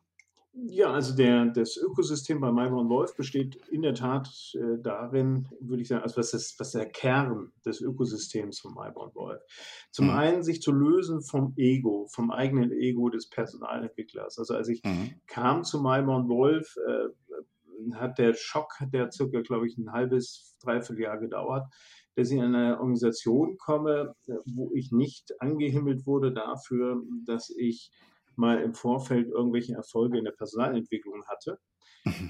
[0.59, 5.83] Ja, also der, das Ökosystem bei Malborn Wolf besteht in der Tat äh, darin, würde
[5.83, 9.43] ich sagen, also was ist was der Kern des Ökosystems von Malborn Wolf.
[9.91, 10.13] Zum mhm.
[10.13, 14.39] einen sich zu lösen vom Ego, vom eigenen Ego des Personalentwicklers.
[14.39, 15.21] Also als ich mhm.
[15.27, 21.03] kam zu Malborn Wolf, äh, hat der Schock, der circa, glaube ich, ein halbes, dreiviertel
[21.03, 21.67] Jahr gedauert,
[22.15, 24.15] dass ich in eine Organisation komme,
[24.47, 27.91] wo ich nicht angehimmelt wurde dafür, dass ich
[28.37, 31.59] mal im Vorfeld irgendwelche Erfolge in der Personalentwicklung hatte,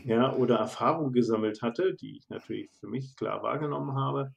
[0.05, 4.33] ja, oder Erfahrung gesammelt hatte, die ich natürlich für mich klar wahrgenommen habe,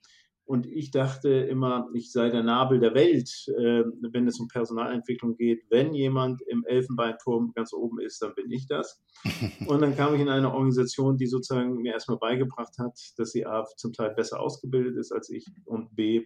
[0.50, 5.36] und ich dachte immer, ich sei der Nabel der Welt, äh, wenn es um Personalentwicklung
[5.38, 5.62] geht.
[5.70, 9.00] Wenn jemand im Elfenbeinturm ganz oben ist, dann bin ich das.
[9.68, 13.46] Und dann kam ich in eine Organisation, die sozusagen mir erstmal beigebracht hat, dass sie
[13.46, 16.26] A, zum Teil besser ausgebildet ist als ich und B,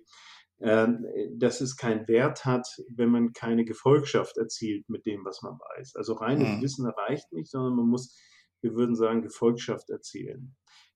[0.60, 5.96] dass es keinen Wert hat, wenn man keine Gefolgschaft erzielt mit dem, was man weiß.
[5.96, 6.62] Also reines mhm.
[6.62, 8.18] Wissen reicht nicht, sondern man muss,
[8.62, 10.56] wir würden sagen, Gefolgschaft erzielen.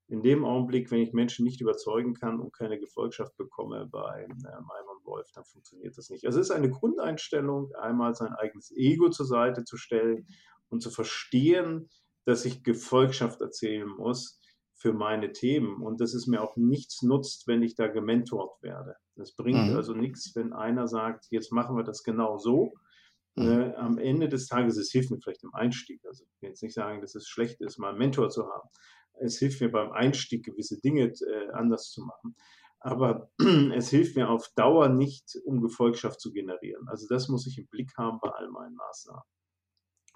[0.09, 4.27] in dem Augenblick, wenn ich Menschen nicht überzeugen kann und keine Gefolgschaft bekomme bei äh,
[4.27, 6.25] Maimann Wolf, dann funktioniert das nicht.
[6.25, 10.27] Also es ist eine Grundeinstellung, einmal sein eigenes Ego zur Seite zu stellen
[10.69, 11.89] und zu verstehen,
[12.25, 14.39] dass ich Gefolgschaft erzählen muss
[14.77, 18.95] für meine Themen und dass es mir auch nichts nutzt, wenn ich da gementort werde.
[19.15, 19.75] Das bringt mhm.
[19.75, 22.73] also nichts, wenn einer sagt, jetzt machen wir das genau so.
[23.35, 23.47] Mhm.
[23.47, 26.01] Äh, am Ende des Tages, es hilft mir vielleicht im Einstieg.
[26.05, 28.69] Also ich will jetzt nicht sagen, dass es schlecht ist, mal einen Mentor zu haben
[29.19, 32.35] es hilft mir beim Einstieg gewisse Dinge äh, anders zu machen.
[32.79, 33.31] Aber
[33.75, 36.87] es hilft mir auf Dauer nicht, um Gefolgschaft zu generieren.
[36.87, 39.23] Also das muss ich im Blick haben bei all meinen Maßnahmen.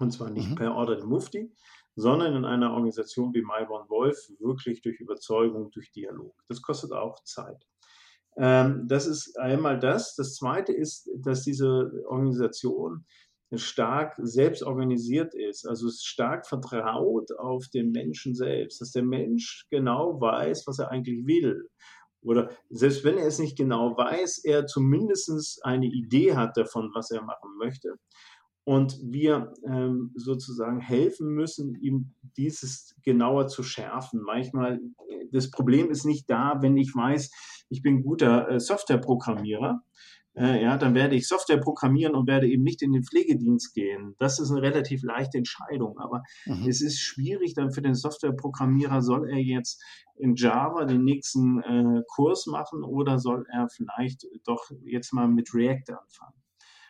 [0.02, 0.54] Und zwar nicht mhm.
[0.56, 1.52] per Order der Mufti,
[1.94, 6.34] sondern in einer Organisation wie Maiborn Wolf wirklich durch Überzeugung, durch Dialog.
[6.48, 7.64] Das kostet auch Zeit.
[8.36, 10.16] Ähm, das ist einmal das.
[10.16, 13.04] Das Zweite ist, dass diese Organisation
[13.54, 20.20] stark selbst organisiert ist, also stark vertraut auf den Menschen selbst, dass der Mensch genau
[20.20, 21.68] weiß, was er eigentlich will.
[22.22, 27.12] Oder selbst wenn er es nicht genau weiß, er zumindest eine Idee hat davon, was
[27.12, 27.98] er machen möchte.
[28.64, 34.22] Und wir ähm, sozusagen helfen müssen, ihm dieses genauer zu schärfen.
[34.22, 34.80] Manchmal,
[35.32, 37.30] das Problem ist nicht da, wenn ich weiß,
[37.70, 39.82] ich bin guter äh, Softwareprogrammierer,
[40.34, 44.14] äh, ja, dann werde ich Software programmieren und werde eben nicht in den Pflegedienst gehen.
[44.18, 46.66] Das ist eine relativ leichte Entscheidung, aber mhm.
[46.68, 49.82] es ist schwierig dann für den Softwareprogrammierer, soll er jetzt
[50.16, 55.52] in Java den nächsten äh, Kurs machen oder soll er vielleicht doch jetzt mal mit
[55.52, 56.42] React anfangen?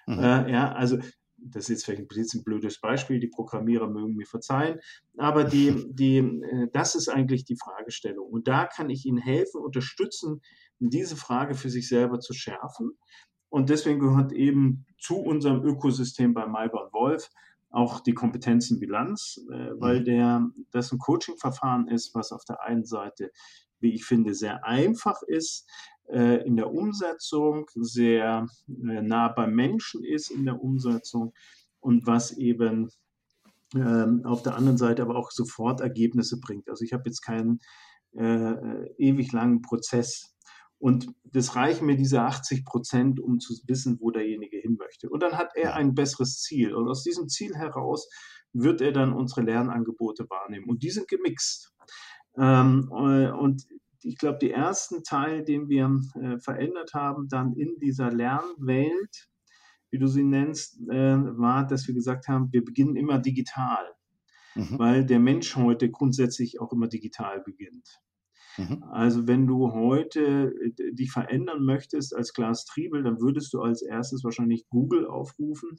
[0.07, 0.19] Mhm.
[0.19, 0.99] Äh, ja, also
[1.45, 4.79] das ist jetzt vielleicht ein blödes Beispiel, die Programmierer mögen mir verzeihen,
[5.17, 8.29] aber die, die, äh, das ist eigentlich die Fragestellung.
[8.29, 10.41] Und da kann ich Ihnen helfen, unterstützen,
[10.79, 12.99] diese Frage für sich selber zu schärfen.
[13.49, 17.31] Und deswegen gehört eben zu unserem Ökosystem bei Malborn Wolf
[17.71, 20.05] auch die Kompetenzenbilanz, äh, weil mhm.
[20.05, 23.31] der, das ein Coaching-Verfahren ist, was auf der einen Seite,
[23.81, 25.69] wie ich finde, sehr einfach ist
[26.09, 31.33] in der Umsetzung, sehr äh, nah beim Menschen ist in der Umsetzung
[31.81, 32.91] und was eben
[33.75, 36.69] ähm, auf der anderen Seite aber auch sofort Ergebnisse bringt.
[36.69, 37.61] Also ich habe jetzt keinen
[38.15, 40.33] äh, äh ewig langen Prozess
[40.83, 45.09] und das reichen mir diese 80 Prozent, um zu wissen, wo derjenige hin möchte.
[45.09, 46.75] Und dann hat er ein besseres Ziel.
[46.75, 48.11] Und aus diesem Ziel heraus
[48.53, 50.69] wird er dann unsere Lernangebote wahrnehmen.
[50.69, 51.73] Und die sind gemixt.
[52.37, 53.65] Ähm, äh, und
[54.05, 59.29] ich glaube, der ersten Teil, den wir äh, verändert haben, dann in dieser Lernwelt,
[59.91, 63.85] wie du sie nennst, äh, war, dass wir gesagt haben, wir beginnen immer digital,
[64.55, 64.79] mhm.
[64.79, 68.01] weil der Mensch heute grundsätzlich auch immer digital beginnt.
[68.59, 68.83] Mhm.
[68.91, 73.83] Also wenn du heute äh, dich verändern möchtest als Klaas Triebel, dann würdest du als
[73.83, 75.79] erstes wahrscheinlich Google aufrufen.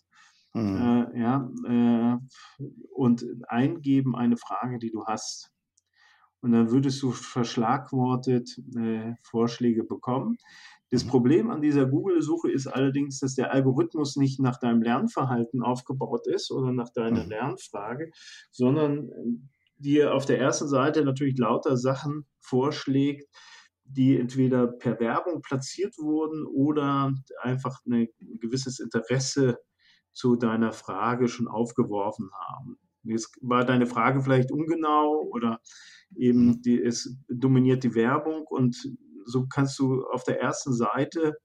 [0.54, 0.76] Mhm.
[0.78, 5.53] Äh, ja, äh, und eingeben eine Frage, die du hast.
[6.44, 10.38] Und dann würdest du verschlagwortet äh, Vorschläge bekommen.
[10.92, 11.10] Das mhm.
[11.10, 16.52] Problem an dieser Google-Suche ist allerdings, dass der Algorithmus nicht nach deinem Lernverhalten aufgebaut ist
[16.52, 17.30] oder nach deiner mhm.
[17.30, 18.12] Lernfrage,
[18.52, 19.10] sondern
[19.78, 23.26] dir auf der ersten Seite natürlich lauter Sachen vorschlägt,
[23.86, 28.10] die entweder per Werbung platziert wurden oder einfach ein
[28.42, 29.60] gewisses Interesse
[30.12, 32.78] zu deiner Frage schon aufgeworfen haben.
[33.04, 35.60] Jetzt war deine Frage vielleicht ungenau oder
[36.16, 38.76] eben die, es dominiert die Werbung und
[39.26, 41.38] so kannst du auf der ersten Seite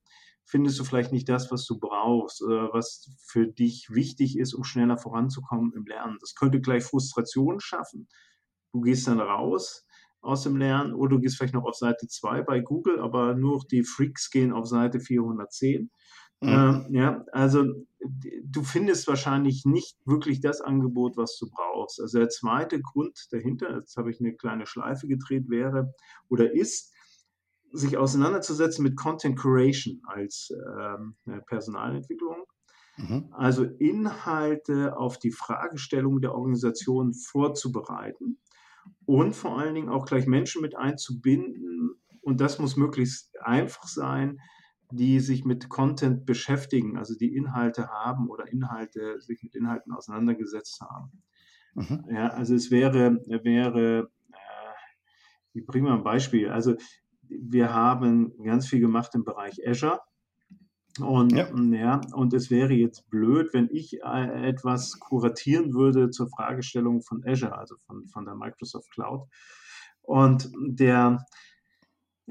[0.49, 4.65] findest du vielleicht nicht das, was du brauchst oder was für dich wichtig ist, um
[4.65, 6.17] schneller voranzukommen im Lernen.
[6.21, 8.09] Das könnte gleich Frustration schaffen.
[8.73, 9.87] Du gehst dann raus
[10.21, 13.63] aus dem Lernen oder du gehst vielleicht noch auf Seite 2 bei Google, aber nur
[13.71, 15.91] die Freaks gehen auf Seite 410.
[16.41, 16.49] Mhm.
[16.49, 17.65] Ähm, ja, also
[18.45, 22.01] du findest wahrscheinlich nicht wirklich das Angebot, was du brauchst.
[22.01, 25.95] Also der zweite Grund dahinter, jetzt habe ich eine kleine Schleife gedreht, wäre
[26.29, 26.95] oder ist,
[27.73, 32.45] sich auseinanderzusetzen mit Content Curation als ähm, Personalentwicklung.
[32.97, 33.29] Mhm.
[33.33, 38.39] Also Inhalte auf die Fragestellung der Organisation vorzubereiten
[39.05, 41.91] und vor allen Dingen auch gleich Menschen mit einzubinden.
[42.23, 44.41] Und das muss möglichst einfach sein,
[44.91, 50.81] die sich mit Content beschäftigen, also die Inhalte haben oder Inhalte, sich mit Inhalten auseinandergesetzt
[50.81, 51.23] haben.
[51.75, 52.05] Mhm.
[52.11, 54.39] Ja, also es wäre, wäre, äh,
[55.53, 56.49] ich bringe mal ein Beispiel.
[56.49, 56.77] Also
[57.29, 60.01] wir haben ganz viel gemacht im Bereich Azure.
[61.01, 61.49] Und, ja.
[61.55, 62.01] ja.
[62.15, 67.57] und es wäre jetzt blöd, wenn ich äh, etwas kuratieren würde zur Fragestellung von Azure,
[67.57, 69.29] also von, von der Microsoft Cloud.
[70.03, 71.25] Und der,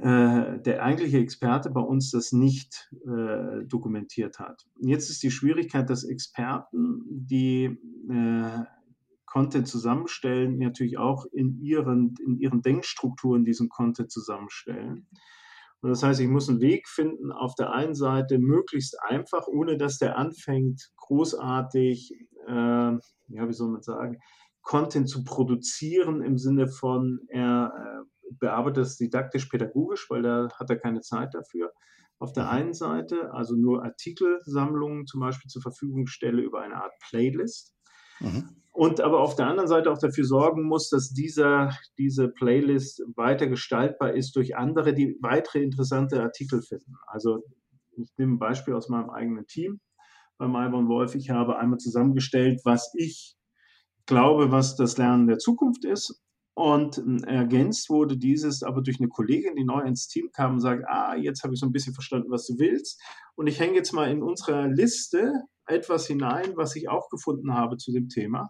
[0.02, 4.66] äh, der eigentliche Experte bei uns das nicht äh, dokumentiert hat.
[4.80, 7.78] Jetzt ist die Schwierigkeit, dass Experten, die,
[8.10, 8.64] äh,
[9.26, 15.08] Content zusammenstellen, natürlich auch in ihren, in ihren Denkstrukturen diesen Content zusammenstellen.
[15.82, 19.78] Und das heißt, ich muss einen Weg finden, auf der einen Seite möglichst einfach, ohne
[19.78, 22.14] dass der anfängt, großartig,
[22.48, 24.18] äh, ja, wie soll man sagen,
[24.64, 30.78] Content zu produzieren im Sinne von, er äh, bearbeitet es didaktisch-pädagogisch, weil da hat er
[30.78, 31.72] keine Zeit dafür.
[32.20, 36.94] Auf der einen Seite, also nur Artikelsammlungen zum Beispiel zur Verfügung stelle über eine Art
[37.10, 37.76] Playlist.
[38.20, 38.50] Mhm.
[38.72, 43.48] Und aber auf der anderen Seite auch dafür sorgen muss, dass dieser, diese Playlist weiter
[43.48, 46.96] gestaltbar ist durch andere, die weitere interessante Artikel finden.
[47.08, 47.44] Also
[47.98, 49.80] ich nehme ein Beispiel aus meinem eigenen Team
[50.38, 51.16] bei Malborn Wolf.
[51.16, 53.36] Ich habe einmal zusammengestellt, was ich
[54.06, 56.22] glaube, was das Lernen der Zukunft ist.
[56.58, 60.86] Und ergänzt wurde dieses aber durch eine Kollegin, die neu ins Team kam und sagt,
[60.88, 63.00] ah, jetzt habe ich so ein bisschen verstanden, was du willst.
[63.36, 65.34] Und ich hänge jetzt mal in unserer Liste
[65.68, 68.50] etwas hinein, was ich auch gefunden habe zu dem Thema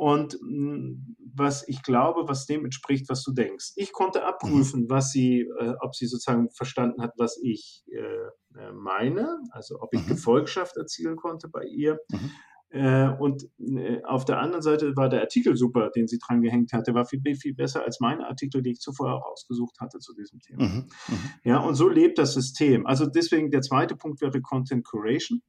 [0.00, 3.72] und hm, was ich glaube, was dem entspricht, was du denkst.
[3.76, 8.72] Ich konnte abprüfen, was sie, äh, ob sie sozusagen verstanden hat, was ich äh, äh
[8.72, 10.08] meine, also ob ich mhm.
[10.08, 11.98] Gefolgschaft erzielen konnte bei ihr.
[12.10, 12.30] Mhm.
[12.70, 16.72] Äh, und äh, auf der anderen Seite war der Artikel super, den sie dran gehängt
[16.72, 20.38] hatte, war viel, viel besser als meine Artikel, die ich zuvor ausgesucht hatte zu diesem
[20.40, 20.64] Thema.
[20.64, 20.86] Mhm.
[21.08, 21.30] mhm.
[21.42, 22.86] Ja, und so lebt das System.
[22.86, 25.42] Also deswegen der zweite Punkt wäre Content Curation.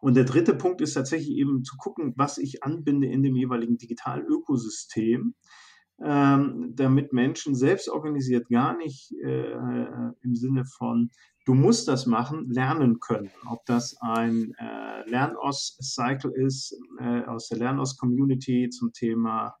[0.00, 3.76] Und der dritte Punkt ist tatsächlich eben zu gucken, was ich anbinde in dem jeweiligen
[3.76, 5.34] Digitalökosystem,
[6.04, 9.52] ähm, damit Menschen selbst organisiert gar nicht äh,
[10.22, 11.10] im Sinne von,
[11.46, 13.30] du musst das machen, lernen können.
[13.48, 19.56] Ob das ein äh, Lernos-Cycle ist äh, aus der Lernos-Community zum Thema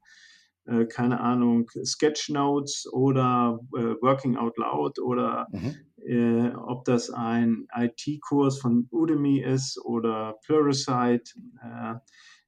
[0.66, 5.74] äh, keine Ahnung, Sketchnotes oder äh, Working Out Loud oder mhm.
[6.04, 11.34] äh, ob das ein IT-Kurs von Udemy ist oder Pluralsight.
[11.62, 11.94] Äh,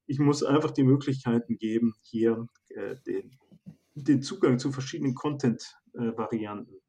[0.07, 2.46] ich muss einfach die Möglichkeiten geben, hier
[3.07, 3.31] den,
[4.04, 6.80] den Zugang zu verschiedenen Content-Varianten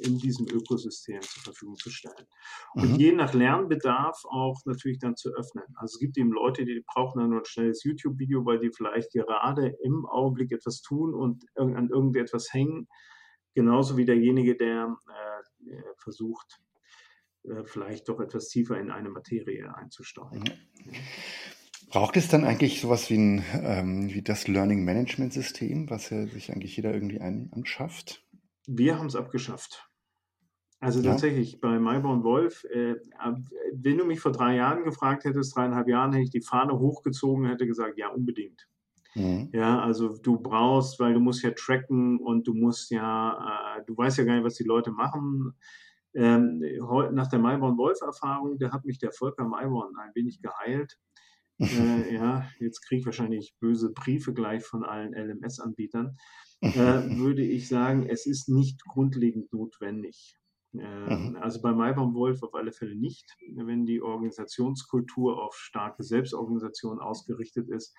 [0.00, 2.26] in diesem Ökosystem zur Verfügung zu stellen.
[2.74, 2.96] Und mhm.
[2.96, 5.64] je nach Lernbedarf auch natürlich dann zu öffnen.
[5.76, 9.12] Also es gibt eben Leute, die brauchen dann nur ein schnelles YouTube-Video, weil die vielleicht
[9.12, 12.88] gerade im Augenblick etwas tun und an irgendetwas hängen.
[13.54, 14.96] Genauso wie derjenige, der
[15.66, 16.60] äh, versucht,
[17.44, 20.44] äh, vielleicht doch etwas tiefer in eine Materie einzusteigen.
[20.84, 20.92] Mhm.
[21.90, 26.26] Braucht es dann eigentlich sowas wie, ein, ähm, wie das Learning Management System, was ja
[26.26, 28.24] sich eigentlich jeder irgendwie ein, anschafft?
[28.66, 29.90] Wir haben es abgeschafft.
[30.78, 31.10] Also ja.
[31.10, 32.94] tatsächlich, bei Mayborn Wolf, äh,
[33.74, 37.46] wenn du mich vor drei Jahren gefragt hättest, dreieinhalb Jahren, hätte ich die Fahne hochgezogen,
[37.46, 38.66] hätte gesagt, ja, unbedingt.
[39.14, 39.50] Mhm.
[39.52, 43.96] Ja, also du brauchst, weil du musst ja tracken und du musst ja, äh, du
[43.96, 45.52] weißt ja gar nicht, was die Leute machen.
[46.14, 46.62] Ähm,
[47.12, 50.98] nach der Mayborn Wolf-Erfahrung, da hat mich der Volker Mayborn ein wenig geheilt.
[51.60, 56.16] Äh, ja, jetzt kriege ich wahrscheinlich böse Briefe gleich von allen LMS-Anbietern.
[56.60, 60.36] äh, würde ich sagen, es ist nicht grundlegend notwendig.
[60.74, 61.36] Äh, mhm.
[61.36, 67.68] Also bei Maibaum Wolf auf alle Fälle nicht, wenn die Organisationskultur auf starke Selbstorganisation ausgerichtet
[67.68, 67.96] ist,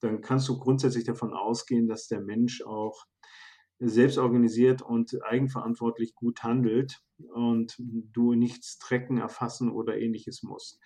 [0.00, 3.04] dann kannst du grundsätzlich davon ausgehen, dass der Mensch auch
[3.78, 10.80] selbst organisiert und eigenverantwortlich gut handelt und du nichts trecken, erfassen oder ähnliches musst.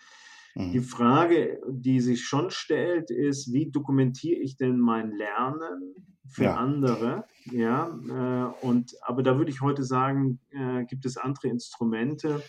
[0.59, 0.73] Mhm.
[0.73, 5.94] Die Frage, die sich schon stellt, ist, wie dokumentiere ich denn mein Lernen
[6.27, 6.57] für ja.
[6.57, 7.25] andere?
[7.44, 12.42] Ja, äh, und aber da würde ich heute sagen, äh, gibt es andere Instrumente,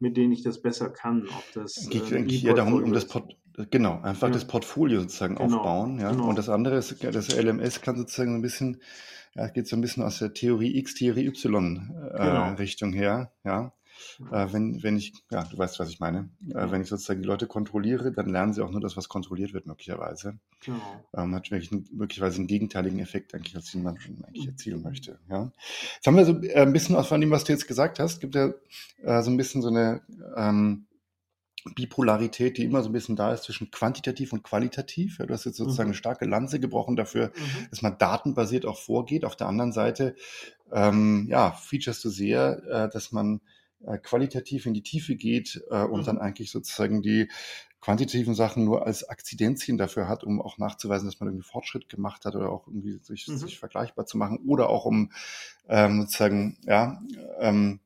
[0.00, 1.28] mit denen ich das besser kann.
[1.28, 3.36] Ob das geht äh, eigentlich eher darum, um das Port
[3.70, 4.34] genau einfach ja.
[4.34, 5.58] das Portfolio sozusagen genau.
[5.58, 6.00] aufbauen.
[6.00, 6.28] Ja, genau.
[6.28, 8.80] und das andere ist, das LMS kann sozusagen ein bisschen
[9.36, 12.54] ja, geht so ein bisschen aus der Theorie X, Theorie Y äh, genau.
[12.54, 13.32] Richtung her.
[13.44, 13.72] Ja.
[14.30, 16.30] Äh, wenn, wenn ich, ja, du weißt, was ich meine.
[16.50, 19.52] Äh, wenn ich sozusagen die Leute kontrolliere, dann lernen sie auch nur das, was kontrolliert
[19.52, 20.38] wird, möglicherweise.
[20.64, 21.04] Genau.
[21.14, 25.18] Ähm, hat wirklich, möglicherweise einen gegenteiligen Effekt, eigentlich, als den man eigentlich erzielen möchte.
[25.28, 25.52] Ja.
[25.94, 28.20] Jetzt haben wir so äh, ein bisschen aus von dem, was du jetzt gesagt hast,
[28.20, 28.52] gibt ja
[29.02, 30.02] äh, so ein bisschen so eine
[30.36, 30.86] ähm,
[31.74, 35.18] Bipolarität, die immer so ein bisschen da ist zwischen quantitativ und qualitativ.
[35.18, 35.92] Ja, du hast jetzt sozusagen mhm.
[35.92, 37.66] eine starke Lanze gebrochen dafür, mhm.
[37.70, 39.24] dass man datenbasiert auch vorgeht.
[39.24, 40.14] Auf der anderen Seite,
[40.72, 43.40] ähm, ja, features du sehr, äh, dass man
[43.86, 46.04] äh, qualitativ in die Tiefe geht äh, und mhm.
[46.04, 47.28] dann eigentlich sozusagen die
[47.80, 52.24] quantitativen Sachen nur als Akzidenzien dafür hat, um auch nachzuweisen, dass man irgendwie Fortschritt gemacht
[52.24, 53.36] hat oder auch irgendwie sich, mhm.
[53.36, 55.12] sich vergleichbar zu machen oder auch um
[55.68, 57.02] ähm, sozusagen, ja,
[57.40, 57.80] ähm,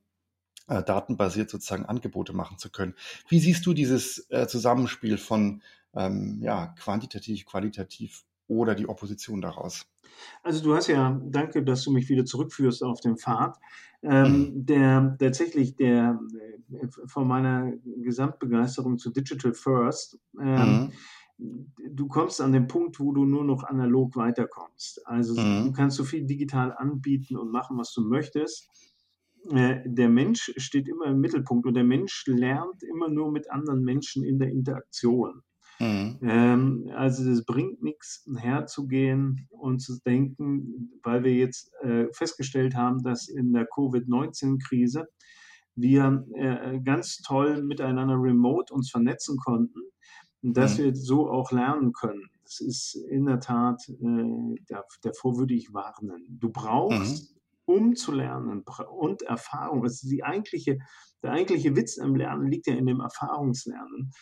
[0.69, 2.95] äh, datenbasiert sozusagen Angebote machen zu können.
[3.29, 5.63] Wie siehst du dieses äh, Zusammenspiel von
[5.95, 9.87] ähm, ja, quantitativ, qualitativ oder die Opposition daraus?
[10.43, 13.57] Also du hast ja, danke, dass du mich wieder zurückführst auf den Pfad.
[14.01, 14.67] Ähm, mhm.
[14.67, 16.21] der tatsächlich der
[16.71, 20.93] äh, von meiner Gesamtbegeisterung zu Digital First ähm,
[21.37, 21.73] mhm.
[21.91, 25.05] du kommst an den Punkt, wo du nur noch analog weiterkommst.
[25.05, 25.65] Also mhm.
[25.65, 28.69] du kannst so viel digital anbieten und machen, was du möchtest.
[29.51, 33.83] Äh, der Mensch steht immer im Mittelpunkt und der Mensch lernt immer nur mit anderen
[33.83, 35.43] Menschen in der Interaktion.
[35.79, 36.19] Mhm.
[36.23, 43.03] Ähm, also es bringt nichts, herzugehen und zu denken, weil wir jetzt äh, festgestellt haben,
[43.03, 45.07] dass in der Covid-19-Krise
[45.77, 49.81] wir äh, ganz toll miteinander remote uns vernetzen konnten
[50.43, 50.85] dass mhm.
[50.85, 52.31] wir so auch lernen können.
[52.45, 56.25] Das ist in der Tat, äh, davor würde ich warnen.
[56.29, 57.35] Du brauchst,
[57.67, 57.75] mhm.
[57.75, 60.79] um zu lernen und Erfahrung, also die eigentliche,
[61.23, 64.13] der eigentliche Witz im Lernen liegt ja in dem Erfahrungslernen,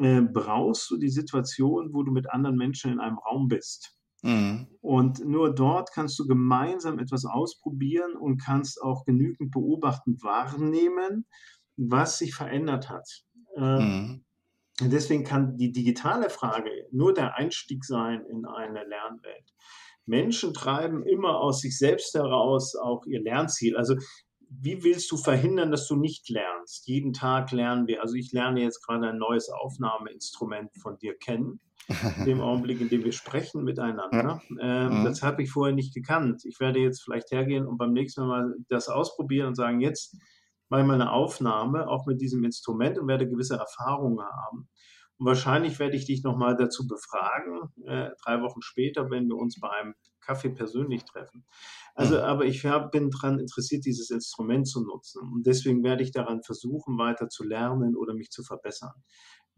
[0.00, 3.94] äh, brauchst du die Situation, wo du mit anderen Menschen in einem Raum bist.
[4.22, 4.66] Mhm.
[4.80, 11.26] Und nur dort kannst du gemeinsam etwas ausprobieren und kannst auch genügend beobachtend wahrnehmen,
[11.76, 13.08] was sich verändert hat.
[13.56, 14.24] Äh, mhm.
[14.80, 19.52] Deswegen kann die digitale Frage nur der Einstieg sein in eine Lernwelt.
[20.06, 23.76] Menschen treiben immer aus sich selbst heraus auch ihr Lernziel.
[23.76, 23.96] Also
[24.50, 26.86] wie willst du verhindern, dass du nicht lernst?
[26.88, 28.02] Jeden Tag lernen wir.
[28.02, 31.60] Also ich lerne jetzt gerade ein neues Aufnahmeinstrument von dir kennen.
[32.18, 34.42] In dem Augenblick, in dem wir sprechen miteinander.
[34.60, 35.04] Ähm, mhm.
[35.04, 36.44] Das habe ich vorher nicht gekannt.
[36.44, 40.16] Ich werde jetzt vielleicht hergehen und beim nächsten Mal das ausprobieren und sagen, jetzt
[40.68, 44.68] mache ich mal eine Aufnahme, auch mit diesem Instrument und werde gewisse Erfahrungen haben.
[45.18, 49.58] Und wahrscheinlich werde ich dich nochmal dazu befragen, äh, drei Wochen später, wenn wir uns
[49.60, 51.44] bei einem Kaffee persönlich treffen.
[51.94, 52.22] Also, mhm.
[52.22, 55.22] aber ich hab, bin daran interessiert, dieses Instrument zu nutzen.
[55.32, 58.92] Und deswegen werde ich daran versuchen, weiter zu lernen oder mich zu verbessern.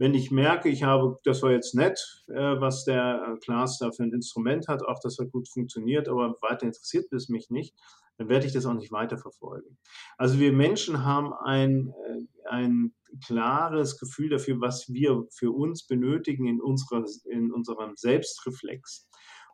[0.00, 4.04] Wenn ich merke, ich habe, das war jetzt nett, äh, was der Klaas da für
[4.04, 7.76] ein Instrument hat, auch das hat gut funktioniert, aber weiter interessiert es mich nicht,
[8.16, 9.76] dann werde ich das auch nicht weiterverfolgen.
[10.16, 12.94] Also wir Menschen haben ein, äh, ein
[13.26, 19.06] klares Gefühl dafür, was wir für uns benötigen in, unserer, in unserem Selbstreflex.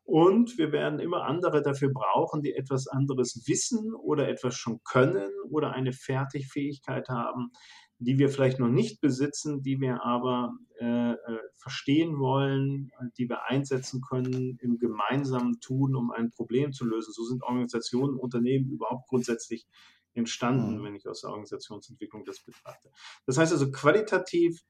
[0.04, 5.28] Und wir werden immer andere dafür brauchen, die etwas anderes wissen oder etwas schon können
[5.50, 7.50] oder eine Fertigfähigkeit haben,
[7.98, 11.16] die wir vielleicht noch nicht besitzen, die wir aber äh, äh,
[11.56, 17.12] verstehen wollen, die wir einsetzen können im gemeinsamen Tun, um ein Problem zu lösen.
[17.12, 19.66] So sind Organisationen, Unternehmen überhaupt grundsätzlich
[20.12, 20.84] entstanden, mhm.
[20.84, 22.90] wenn ich aus der Organisationsentwicklung das betrachte.
[23.24, 24.60] Das heißt also qualitativ,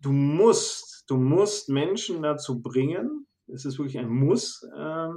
[0.00, 5.08] du musst, du musst Menschen dazu bringen, es ist wirklich ein Muss, äh,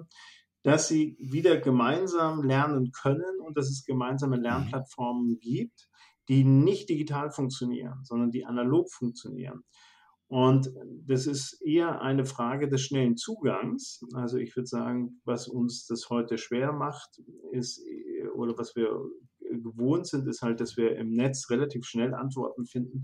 [0.64, 4.44] dass sie wieder gemeinsam lernen können und dass es gemeinsame mhm.
[4.44, 5.90] Lernplattformen gibt
[6.30, 9.64] die nicht digital funktionieren, sondern die analog funktionieren.
[10.28, 10.72] Und
[11.06, 14.06] das ist eher eine Frage des schnellen Zugangs.
[14.14, 17.84] Also ich würde sagen, was uns das heute schwer macht, ist,
[18.34, 18.98] oder was wir
[19.42, 23.04] gewohnt sind, ist halt, dass wir im Netz relativ schnell Antworten finden.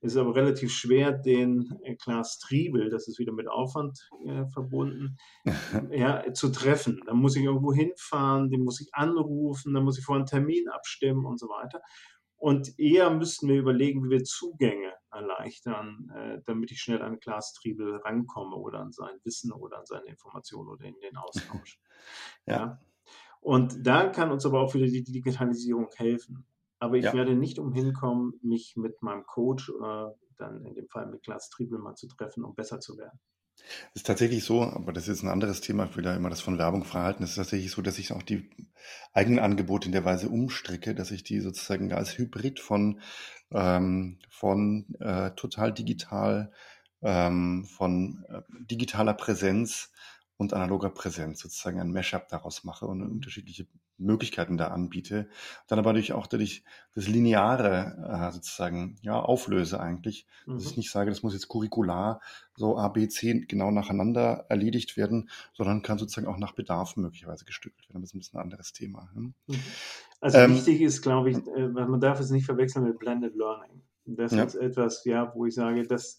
[0.00, 5.16] Es ist aber relativ schwer, den Klaas Triebel, das ist wieder mit Aufwand äh, verbunden,
[5.90, 7.00] ja, zu treffen.
[7.06, 10.68] Da muss ich irgendwo hinfahren, den muss ich anrufen, da muss ich vor einen Termin
[10.68, 11.80] abstimmen und so weiter.
[12.36, 17.54] Und eher müssten wir überlegen, wie wir Zugänge erleichtern, äh, damit ich schnell an Klaas
[17.54, 21.80] Triebel rankomme oder an sein Wissen oder an seine Informationen oder in den Austausch.
[22.46, 22.54] ja.
[22.54, 22.80] ja.
[23.40, 26.46] Und da kann uns aber auch wieder die Digitalisierung helfen.
[26.78, 27.14] Aber ich ja.
[27.14, 31.48] werde nicht umhin kommen, mich mit meinem Coach, äh, dann in dem Fall mit Klaas
[31.48, 33.18] Triebel mal zu treffen, um besser zu werden.
[33.94, 36.58] Ist tatsächlich so, aber das ist ein anderes Thema, ich will da immer das von
[36.58, 37.22] Werbung verhalten.
[37.22, 38.50] Es ist tatsächlich so, dass ich auch die
[39.12, 43.00] eigenen Angebote in der Weise umstricke, dass ich die sozusagen als Hybrid von,
[43.52, 46.52] ähm, von äh, total digital,
[47.02, 49.90] ähm, von äh, digitaler Präsenz
[50.38, 53.66] und analoger Präsenz sozusagen ein Mashup daraus mache und unterschiedliche
[53.98, 55.28] Möglichkeiten da anbiete.
[55.68, 60.26] Dann aber natürlich auch, dass ich das Lineare äh, sozusagen ja, auflöse eigentlich.
[60.46, 60.54] Mhm.
[60.54, 62.20] Dass ich nicht sage, das muss jetzt curricular
[62.56, 67.44] so A, B, C genau nacheinander erledigt werden, sondern kann sozusagen auch nach Bedarf möglicherweise
[67.44, 68.02] gestückelt werden.
[68.02, 69.08] Das ist ein bisschen ein anderes Thema.
[69.14, 69.34] Mhm.
[70.20, 73.82] Also ähm, wichtig ist, glaube ich, äh, man darf es nicht verwechseln mit Blended Learning.
[74.04, 74.44] Das ja.
[74.44, 76.18] ist etwas, ja, wo ich sage, dass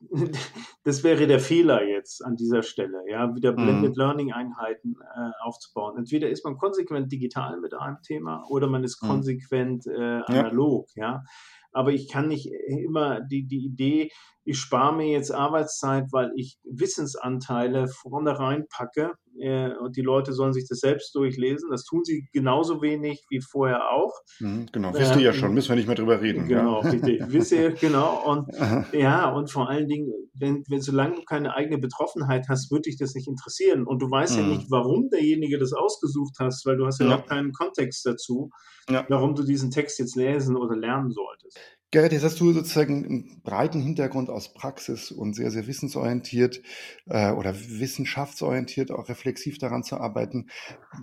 [0.84, 3.56] das wäre der Fehler jetzt an dieser Stelle, ja, wieder mhm.
[3.56, 3.96] Blended.
[3.96, 5.96] Learning Einheiten äh, aufzubauen.
[5.98, 9.08] Entweder ist man konsequent digital mit einem Thema oder man ist mhm.
[9.08, 11.02] konsequent äh, analog, ja.
[11.02, 11.24] ja.
[11.72, 14.10] Aber ich kann nicht immer die, die Idee,
[14.46, 20.52] ich spare mir jetzt Arbeitszeit, weil ich Wissensanteile vorne reinpacke äh, und die Leute sollen
[20.52, 21.68] sich das selbst durchlesen.
[21.70, 24.12] Das tun sie genauso wenig wie vorher auch.
[24.38, 26.46] Mhm, genau, wisst ihr ja schon, müssen wir nicht mehr drüber reden.
[26.46, 26.90] Genau, ja.
[26.90, 27.22] richtig.
[27.26, 28.22] Wisst ihr, genau.
[28.24, 28.46] Und
[28.92, 32.98] ja, und vor allen Dingen, wenn, wenn solange du keine eigene Betroffenheit hast, würde dich
[32.98, 33.84] das nicht interessieren.
[33.84, 34.42] Und du weißt mhm.
[34.42, 37.16] ja nicht, warum derjenige das ausgesucht hast, weil du hast ja, ja.
[37.16, 38.50] noch keinen Kontext dazu,
[38.88, 39.04] ja.
[39.08, 41.58] warum du diesen Text jetzt lesen oder lernen solltest.
[41.92, 46.60] Gerrit, jetzt hast du sozusagen einen breiten Hintergrund aus Praxis und sehr, sehr wissensorientiert
[47.06, 50.48] äh, oder wissenschaftsorientiert, auch reflexiv daran zu arbeiten.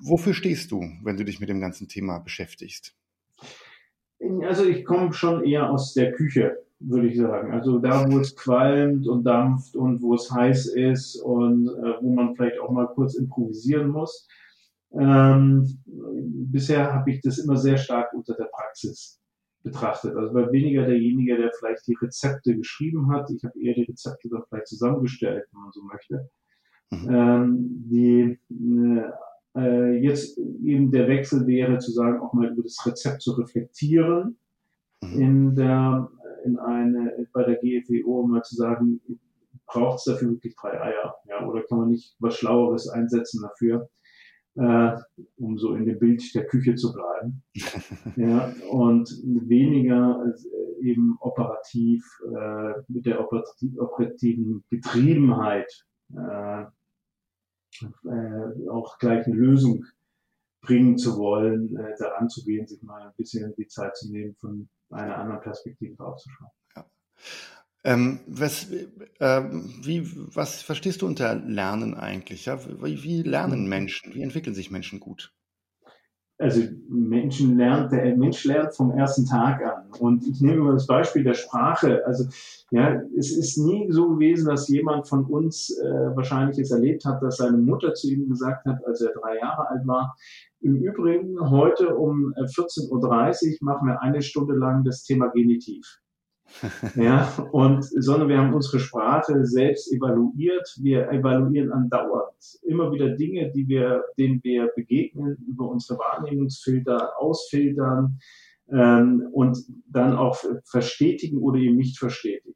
[0.01, 2.95] Wofür stehst du, wenn du dich mit dem ganzen Thema beschäftigst?
[4.45, 7.53] Also ich komme schon eher aus der Küche, würde ich sagen.
[7.53, 12.13] Also da, wo es qualmt und dampft und wo es heiß ist und äh, wo
[12.13, 14.27] man vielleicht auch mal kurz improvisieren muss.
[14.91, 19.22] Ähm, bisher habe ich das immer sehr stark unter der Praxis
[19.63, 20.15] betrachtet.
[20.15, 23.29] Also war weniger derjenige, der vielleicht die Rezepte geschrieben hat.
[23.31, 26.29] Ich habe eher die Rezepte dann vielleicht zusammengestellt, wenn man so möchte.
[26.91, 27.09] Mhm.
[27.09, 28.39] Ähm, die
[29.55, 34.37] äh, jetzt eben der Wechsel wäre, zu sagen, auch mal über das Rezept zu reflektieren
[35.01, 35.21] mhm.
[35.21, 36.09] in der
[36.45, 38.99] in eine bei der GFWO um mal zu sagen,
[39.65, 43.89] braucht es dafür wirklich drei Eier, ja, oder kann man nicht was Schlaueres einsetzen dafür?
[44.55, 44.95] Äh,
[45.37, 47.43] um so in dem Bild der Küche zu bleiben.
[48.15, 55.71] ja, und weniger äh, eben operativ äh, mit der operativen Getriebenheit
[56.15, 56.65] äh,
[58.05, 59.85] äh, auch gleich eine Lösung
[60.61, 64.69] bringen zu wollen, äh, da anzugehen, sich mal ein bisschen die Zeit zu nehmen, von
[64.89, 66.51] einer anderen Perspektive draufzuschauen.
[66.75, 66.85] Ja.
[67.85, 68.71] Ähm, was,
[69.19, 69.43] äh,
[69.81, 72.45] wie, was verstehst du unter Lernen eigentlich?
[72.45, 72.57] Ja?
[72.65, 73.69] Wie, wie lernen mhm.
[73.69, 74.13] Menschen?
[74.13, 75.33] Wie entwickeln sich Menschen gut?
[76.39, 79.91] Also Menschen lernt, der Mensch lernt vom ersten Tag an.
[79.99, 82.03] Und ich nehme mal das Beispiel der Sprache.
[82.05, 82.25] Also
[82.71, 87.21] ja, es ist nie so gewesen, dass jemand von uns äh, wahrscheinlich es erlebt hat,
[87.21, 90.17] dass seine Mutter zu ihm gesagt hat, als er drei Jahre alt war,
[90.61, 96.02] im Übrigen heute um 14.30 Uhr machen wir eine Stunde lang das Thema Genitiv
[96.95, 100.67] ja, und, sondern wir haben unsere Sprache selbst evaluiert.
[100.81, 102.33] Wir evaluieren andauernd
[102.63, 108.19] immer wieder Dinge, die wir, denen wir begegnen, über unsere Wahrnehmungsfilter ausfiltern
[108.71, 112.55] ähm, und dann auch verstetigen oder eben nicht verstetigen.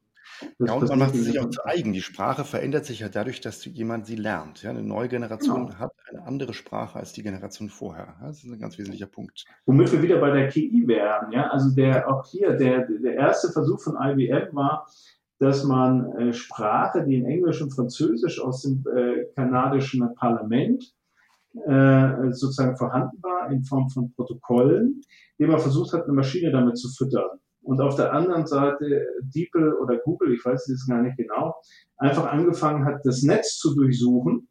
[0.59, 1.93] Das ja, und man macht sie sich auch zu eigen.
[1.93, 4.63] Die Sprache verändert sich ja dadurch, dass jemand sie lernt.
[4.63, 5.79] Ja, eine neue Generation genau.
[5.79, 8.15] hat eine andere Sprache als die Generation vorher.
[8.21, 9.45] Das ist ein ganz wesentlicher Punkt.
[9.65, 11.31] Womit wir wieder bei der KI wären.
[11.31, 14.87] Ja, also der, auch hier, der, der erste Versuch von IBM war,
[15.39, 20.83] dass man äh, Sprache, die in Englisch und Französisch aus dem äh, kanadischen Parlament
[21.65, 25.01] äh, sozusagen vorhanden war, in Form von Protokollen,
[25.39, 29.73] die man versucht hat, eine Maschine damit zu füttern und auf der anderen Seite DeepL
[29.73, 31.53] oder Google, ich weiß es gar nicht genau,
[31.97, 34.47] einfach angefangen hat, das Netz zu durchsuchen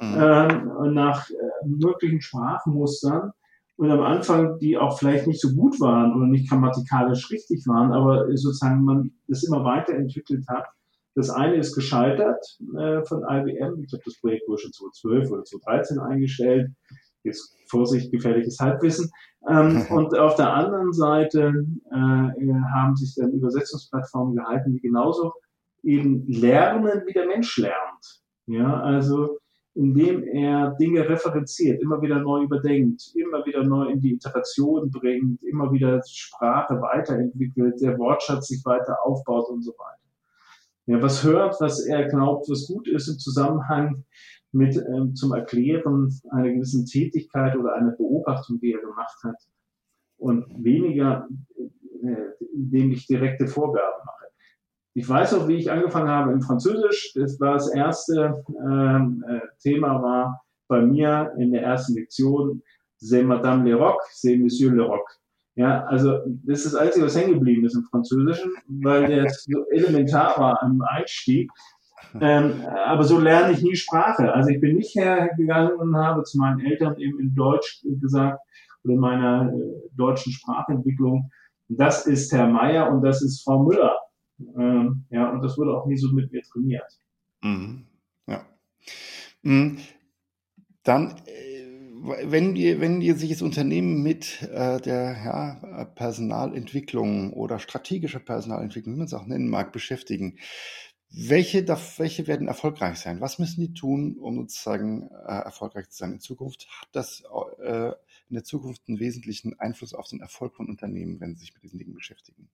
[0.00, 0.14] mhm.
[0.14, 1.34] äh, nach äh,
[1.66, 3.32] möglichen Sprachmustern
[3.76, 7.92] und am Anfang, die auch vielleicht nicht so gut waren oder nicht grammatikalisch richtig waren,
[7.92, 10.66] aber sozusagen man das immer weiterentwickelt hat.
[11.16, 12.44] Das eine ist gescheitert
[12.78, 13.80] äh, von IBM.
[13.80, 16.70] Ich glaube, das Projekt wurde schon 2012 oder 2013 eingestellt.
[17.22, 19.10] Jetzt Vorsicht, gefährliches Halbwissen.
[19.48, 25.32] Ähm, und auf der anderen Seite äh, haben sich dann Übersetzungsplattformen gehalten, die genauso
[25.82, 28.22] eben lernen, wie der Mensch lernt.
[28.46, 29.38] Ja, also
[29.74, 35.42] indem er Dinge referenziert, immer wieder neu überdenkt, immer wieder neu in die Interaktion bringt,
[35.44, 40.09] immer wieder Sprache weiterentwickelt, der Wortschatz sich weiter aufbaut und so weiter.
[40.86, 44.04] Ja, was hört, was er glaubt, was gut ist im Zusammenhang
[44.52, 49.36] mit ähm, zum Erklären einer gewissen Tätigkeit oder einer Beobachtung, die er gemacht hat
[50.18, 51.28] und weniger,
[51.58, 54.26] äh, indem ich direkte Vorgaben mache.
[54.94, 57.12] Ich weiß auch, wie ich angefangen habe im Französisch.
[57.14, 62.62] Das war das erste ähm, äh, Thema war bei mir in der ersten Lektion,
[63.00, 65.19] c'est Madame le Roc, c'est Monsieur le Roc.
[65.56, 69.64] Ja, also das ist das Einzige, was hängen geblieben ist im Französischen, weil der so
[69.70, 71.50] elementar war im Einstieg.
[72.20, 74.32] Ähm, aber so lerne ich nie Sprache.
[74.32, 78.40] Also ich bin nicht hergegangen und habe zu meinen Eltern eben in Deutsch gesagt
[78.84, 81.30] oder in meiner äh, deutschen Sprachentwicklung,
[81.68, 83.96] das ist Herr Meier und das ist Frau Müller.
[84.56, 86.98] Ähm, ja, und das wurde auch nie so mit mir trainiert.
[87.42, 87.86] Mhm.
[88.26, 88.44] Ja.
[89.42, 89.78] Mhm.
[90.82, 91.49] Dann, äh,
[92.02, 98.94] wenn ihr, wenn ihr sich das Unternehmen mit äh, der ja, Personalentwicklung oder strategischer Personalentwicklung,
[98.94, 100.38] wie man es auch nennen mag, beschäftigen,
[101.12, 103.20] welche, welche werden erfolgreich sein?
[103.20, 106.68] Was müssen die tun, um sozusagen äh, erfolgreich zu sein in Zukunft?
[106.80, 107.24] Hat das
[107.60, 107.92] äh,
[108.28, 111.64] in der Zukunft einen wesentlichen Einfluss auf den Erfolg von Unternehmen, wenn sie sich mit
[111.64, 112.48] diesen Dingen beschäftigen?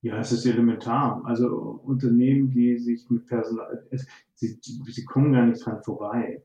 [0.00, 1.22] Ja, es ist elementar.
[1.24, 1.46] Also
[1.84, 3.86] Unternehmen, die sich mit Personal,
[4.34, 6.42] sie, sie kommen gar nicht dran vorbei.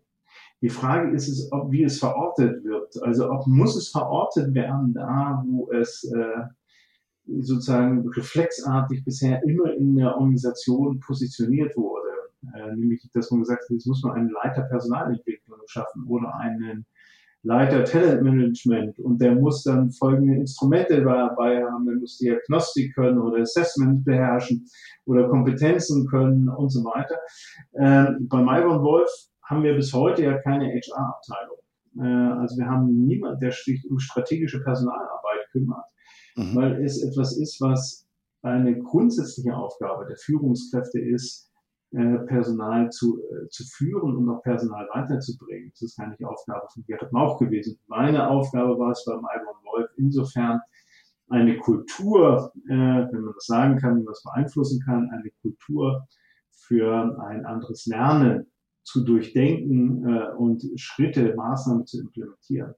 [0.62, 3.02] Die Frage ist es, ob, wie es verortet wird.
[3.04, 6.44] Also ob muss es verortet werden da, wo es äh,
[7.26, 12.08] sozusagen reflexartig bisher immer in der Organisation positioniert wurde.
[12.56, 16.86] Äh, nämlich, dass man gesagt hat, jetzt muss man einen Leiter Personalentwicklung schaffen oder einen
[17.44, 23.42] Leiter Talentmanagement und der muss dann folgende Instrumente dabei haben, der muss Diagnostik können oder
[23.42, 24.68] Assessment beherrschen
[25.06, 27.16] oder Kompetenzen können und so weiter.
[27.80, 29.10] Ähm, bei Myron Wolf
[29.48, 31.58] haben wir bis heute ja keine HR-Abteilung.
[32.00, 35.86] Äh, also wir haben niemanden, der sich um strategische Personalarbeit kümmert,
[36.36, 36.56] mhm.
[36.56, 38.08] weil es etwas ist, was
[38.42, 41.52] eine grundsätzliche Aufgabe der Führungskräfte ist,
[41.92, 45.72] äh, Personal zu, äh, zu führen und auch Personal weiterzubringen.
[45.72, 47.80] Das ist gar nicht Aufgabe von Gerrit Mauch gewesen.
[47.88, 50.60] Meine Aufgabe war es beim Albon Wolf insofern,
[51.30, 56.08] eine Kultur, äh, wenn man das sagen kann, wie man das beeinflussen kann, eine Kultur
[56.52, 58.50] für ein anderes Lernen
[58.88, 62.74] zu durchdenken äh, und Schritte, Maßnahmen zu implementieren.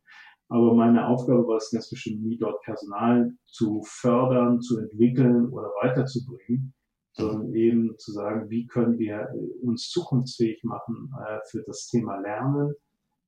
[0.48, 5.68] Aber meine Aufgabe war es ganz bestimmt nie, dort Personal zu fördern, zu entwickeln oder
[5.84, 6.74] weiterzubringen,
[7.14, 9.30] sondern eben zu sagen, wie können wir
[9.62, 12.74] uns zukunftsfähig machen äh, für das Thema Lernen.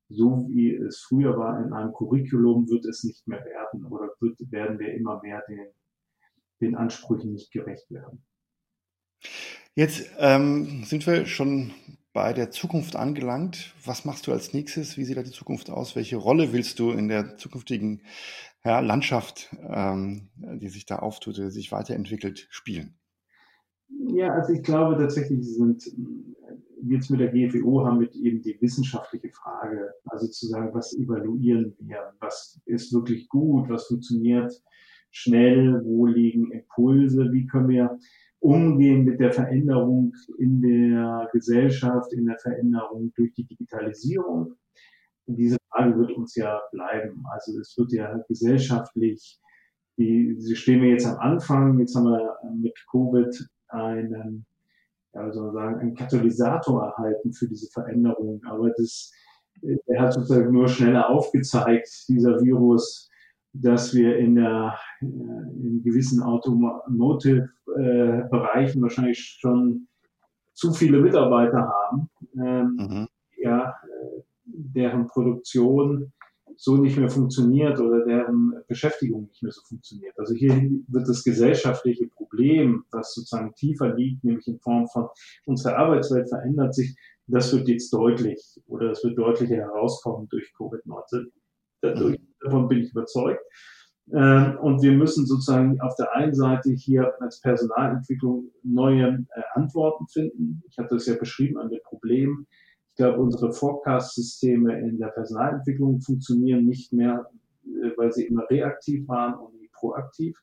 [0.08, 4.38] So wie es früher war in einem Curriculum, wird es nicht mehr werden oder wird,
[4.50, 5.68] werden wir immer mehr den,
[6.60, 8.24] den Ansprüchen nicht gerecht werden.
[9.76, 11.70] Jetzt ähm, sind wir schon
[12.12, 13.74] bei der Zukunft angelangt.
[13.84, 14.96] Was machst du als nächstes?
[14.96, 15.96] Wie sieht da die Zukunft aus?
[15.96, 18.02] Welche Rolle willst du in der zukünftigen
[18.64, 22.98] ja, Landschaft, ähm, die sich da auftut, die sich weiterentwickelt, spielen?
[24.08, 25.84] Ja, also ich glaube tatsächlich sind
[26.84, 31.74] jetzt mit der GFEO haben wir eben die wissenschaftliche Frage, also zu sagen, was evaluieren
[31.78, 34.52] wir, was ist wirklich gut, was funktioniert
[35.12, 37.98] schnell, wo liegen Impulse, wie können wir
[38.42, 44.54] umgehen mit der Veränderung in der Gesellschaft, in der Veränderung durch die Digitalisierung.
[45.26, 47.22] Diese Frage wird uns ja bleiben.
[47.30, 49.40] Also es wird ja gesellschaftlich,
[49.96, 54.44] die, sie stehen wir jetzt am Anfang, jetzt haben wir mit Covid einen,
[55.14, 58.42] ja, wie soll man sagen, einen Katalysator erhalten für diese Veränderung.
[58.44, 59.12] Aber das,
[59.86, 63.08] er hat sozusagen nur schneller aufgezeigt, dieser Virus,
[63.52, 69.88] dass wir in, der, äh, in gewissen Automotive-Bereichen wahrscheinlich schon
[70.54, 73.08] zu viele Mitarbeiter haben, ähm, mhm.
[73.38, 76.12] ja, äh, deren Produktion
[76.56, 80.16] so nicht mehr funktioniert oder deren Beschäftigung nicht mehr so funktioniert.
[80.18, 80.54] Also hier
[80.88, 85.08] wird das gesellschaftliche Problem, das sozusagen tiefer liegt, nämlich in Form von
[85.46, 86.94] unsere Arbeitswelt verändert sich,
[87.26, 91.26] das wird jetzt deutlich oder es wird deutlicher herauskommen durch Covid-19.
[91.82, 93.42] Dadurch davon bin ich überzeugt.
[94.12, 100.06] Ähm, und wir müssen sozusagen auf der einen Seite hier als Personalentwicklung neue äh, Antworten
[100.08, 100.62] finden.
[100.68, 102.46] Ich hatte das ja beschrieben an dem Problem.
[102.90, 107.30] Ich glaube, unsere Forecast-Systeme in der Personalentwicklung funktionieren nicht mehr,
[107.64, 110.36] äh, weil sie immer reaktiv waren und nie proaktiv.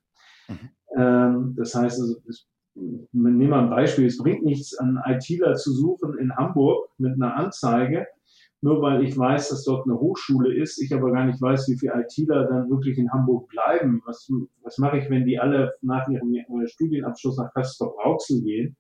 [0.48, 0.70] Mhm.
[0.98, 4.06] Ähm, das heißt, also, es, nehmen wir ein Beispiel.
[4.06, 8.08] Es bringt nichts, einen ITler zu suchen in Hamburg mit einer Anzeige,
[8.62, 11.78] nur weil ich weiß, dass dort eine Hochschule ist, ich aber gar nicht weiß, wie
[11.78, 14.02] viele ITler dann wirklich in Hamburg bleiben.
[14.06, 14.30] Was,
[14.64, 16.36] was mache ich, wenn die alle nach ihrem
[16.66, 18.76] Studienabschluss nach Castrop-Rauxel gehen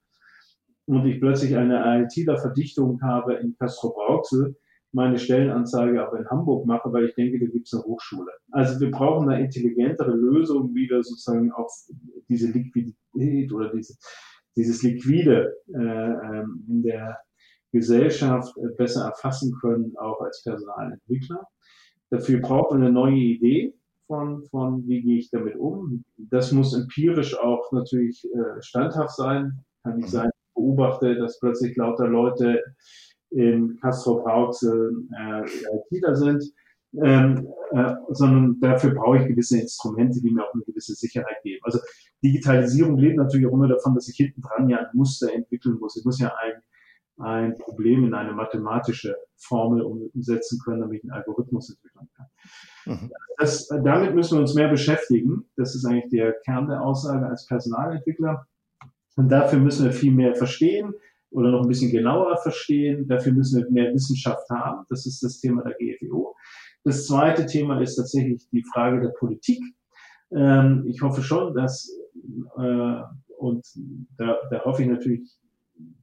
[0.86, 4.58] und ich plötzlich eine ITler-Verdichtung habe in Castrop-Rauxel,
[4.92, 8.32] meine Stellenanzeige aber in Hamburg mache, weil ich denke, da gibt es eine Hochschule.
[8.52, 11.72] Also wir brauchen eine intelligentere Lösung, wie wir sozusagen auf
[12.28, 13.94] diese Liquidität oder diese,
[14.58, 17.18] dieses Liquide äh, ähm, in der
[17.72, 21.47] Gesellschaft äh, besser erfassen können, auch als Personalentwickler.
[22.09, 23.74] Dafür braucht man eine neue Idee
[24.07, 26.03] von, von wie gehe ich damit um.
[26.17, 29.63] Das muss empirisch auch natürlich äh, standhaft sein.
[29.84, 32.63] Kann nicht sein, ich beobachte, dass plötzlich lauter Leute
[33.30, 35.43] in Castro Brauxel äh,
[35.95, 36.43] ITler sind,
[37.03, 41.61] ähm, äh, sondern dafür brauche ich gewisse Instrumente, die mir auch eine gewisse Sicherheit geben.
[41.63, 41.80] Also
[42.24, 45.95] Digitalisierung lebt natürlich auch immer davon, dass ich hinten dran ja ein Muster entwickeln muss.
[45.95, 46.61] Ich muss ja ein
[47.20, 52.28] ein Problem in eine mathematische Formel umsetzen können, damit ich einen Algorithmus entwickeln kann.
[52.86, 53.11] Mhm.
[53.38, 55.45] Das, damit müssen wir uns mehr beschäftigen.
[55.55, 58.45] Das ist eigentlich der Kern der Aussage als Personalentwickler.
[59.15, 60.93] Und dafür müssen wir viel mehr verstehen
[61.32, 63.07] oder noch ein bisschen genauer verstehen.
[63.07, 64.86] Dafür müssen wir mehr Wissenschaft haben.
[64.89, 66.36] Das ist das Thema der GFEO.
[66.84, 69.61] Das zweite Thema ist tatsächlich die Frage der Politik.
[70.32, 71.91] Ähm, ich hoffe schon, dass,
[72.57, 73.01] äh,
[73.38, 73.65] und
[74.17, 75.39] da, da hoffe ich natürlich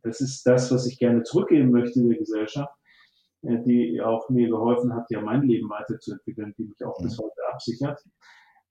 [0.03, 2.75] das ist das, was ich gerne zurückgeben möchte in der Gesellschaft,
[3.43, 7.25] äh, die auch mir geholfen hat, ja mein Leben weiterzuentwickeln, die mich auch bis mhm.
[7.25, 8.03] heute absichert.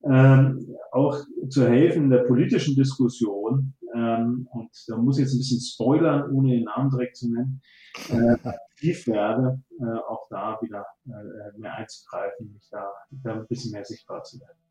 [0.04, 1.18] Ähm, auch
[1.50, 6.30] zu helfen in der politischen Diskussion, ähm, und da muss ich jetzt ein bisschen spoilern,
[6.32, 7.62] ohne den Namen direkt zu nennen,
[8.10, 13.72] äh, aktiv werde, äh, auch da wieder äh, mehr einzugreifen, mich da, da ein bisschen
[13.72, 14.65] mehr sichtbar zu werden.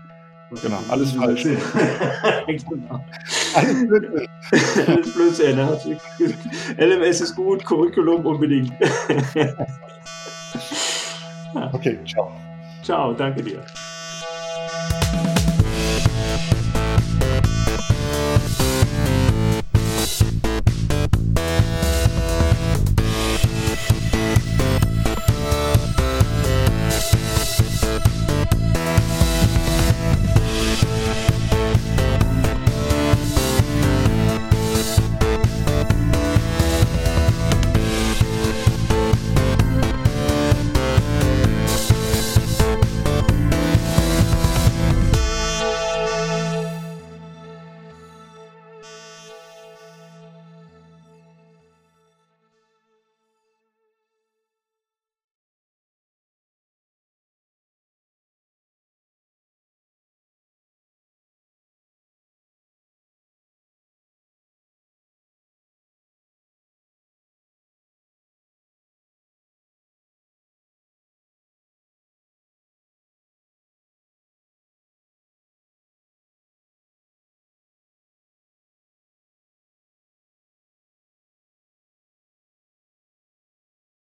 [0.60, 1.44] Genau, alles falsch.
[1.44, 3.02] genau.
[3.54, 5.58] Alles Blödsinn.
[5.58, 6.36] alles Blödsinn.
[6.76, 8.70] LMS ist gut, Curriculum unbedingt.
[11.54, 12.32] Okay, ciao.
[12.82, 13.91] Ciao, danke dir.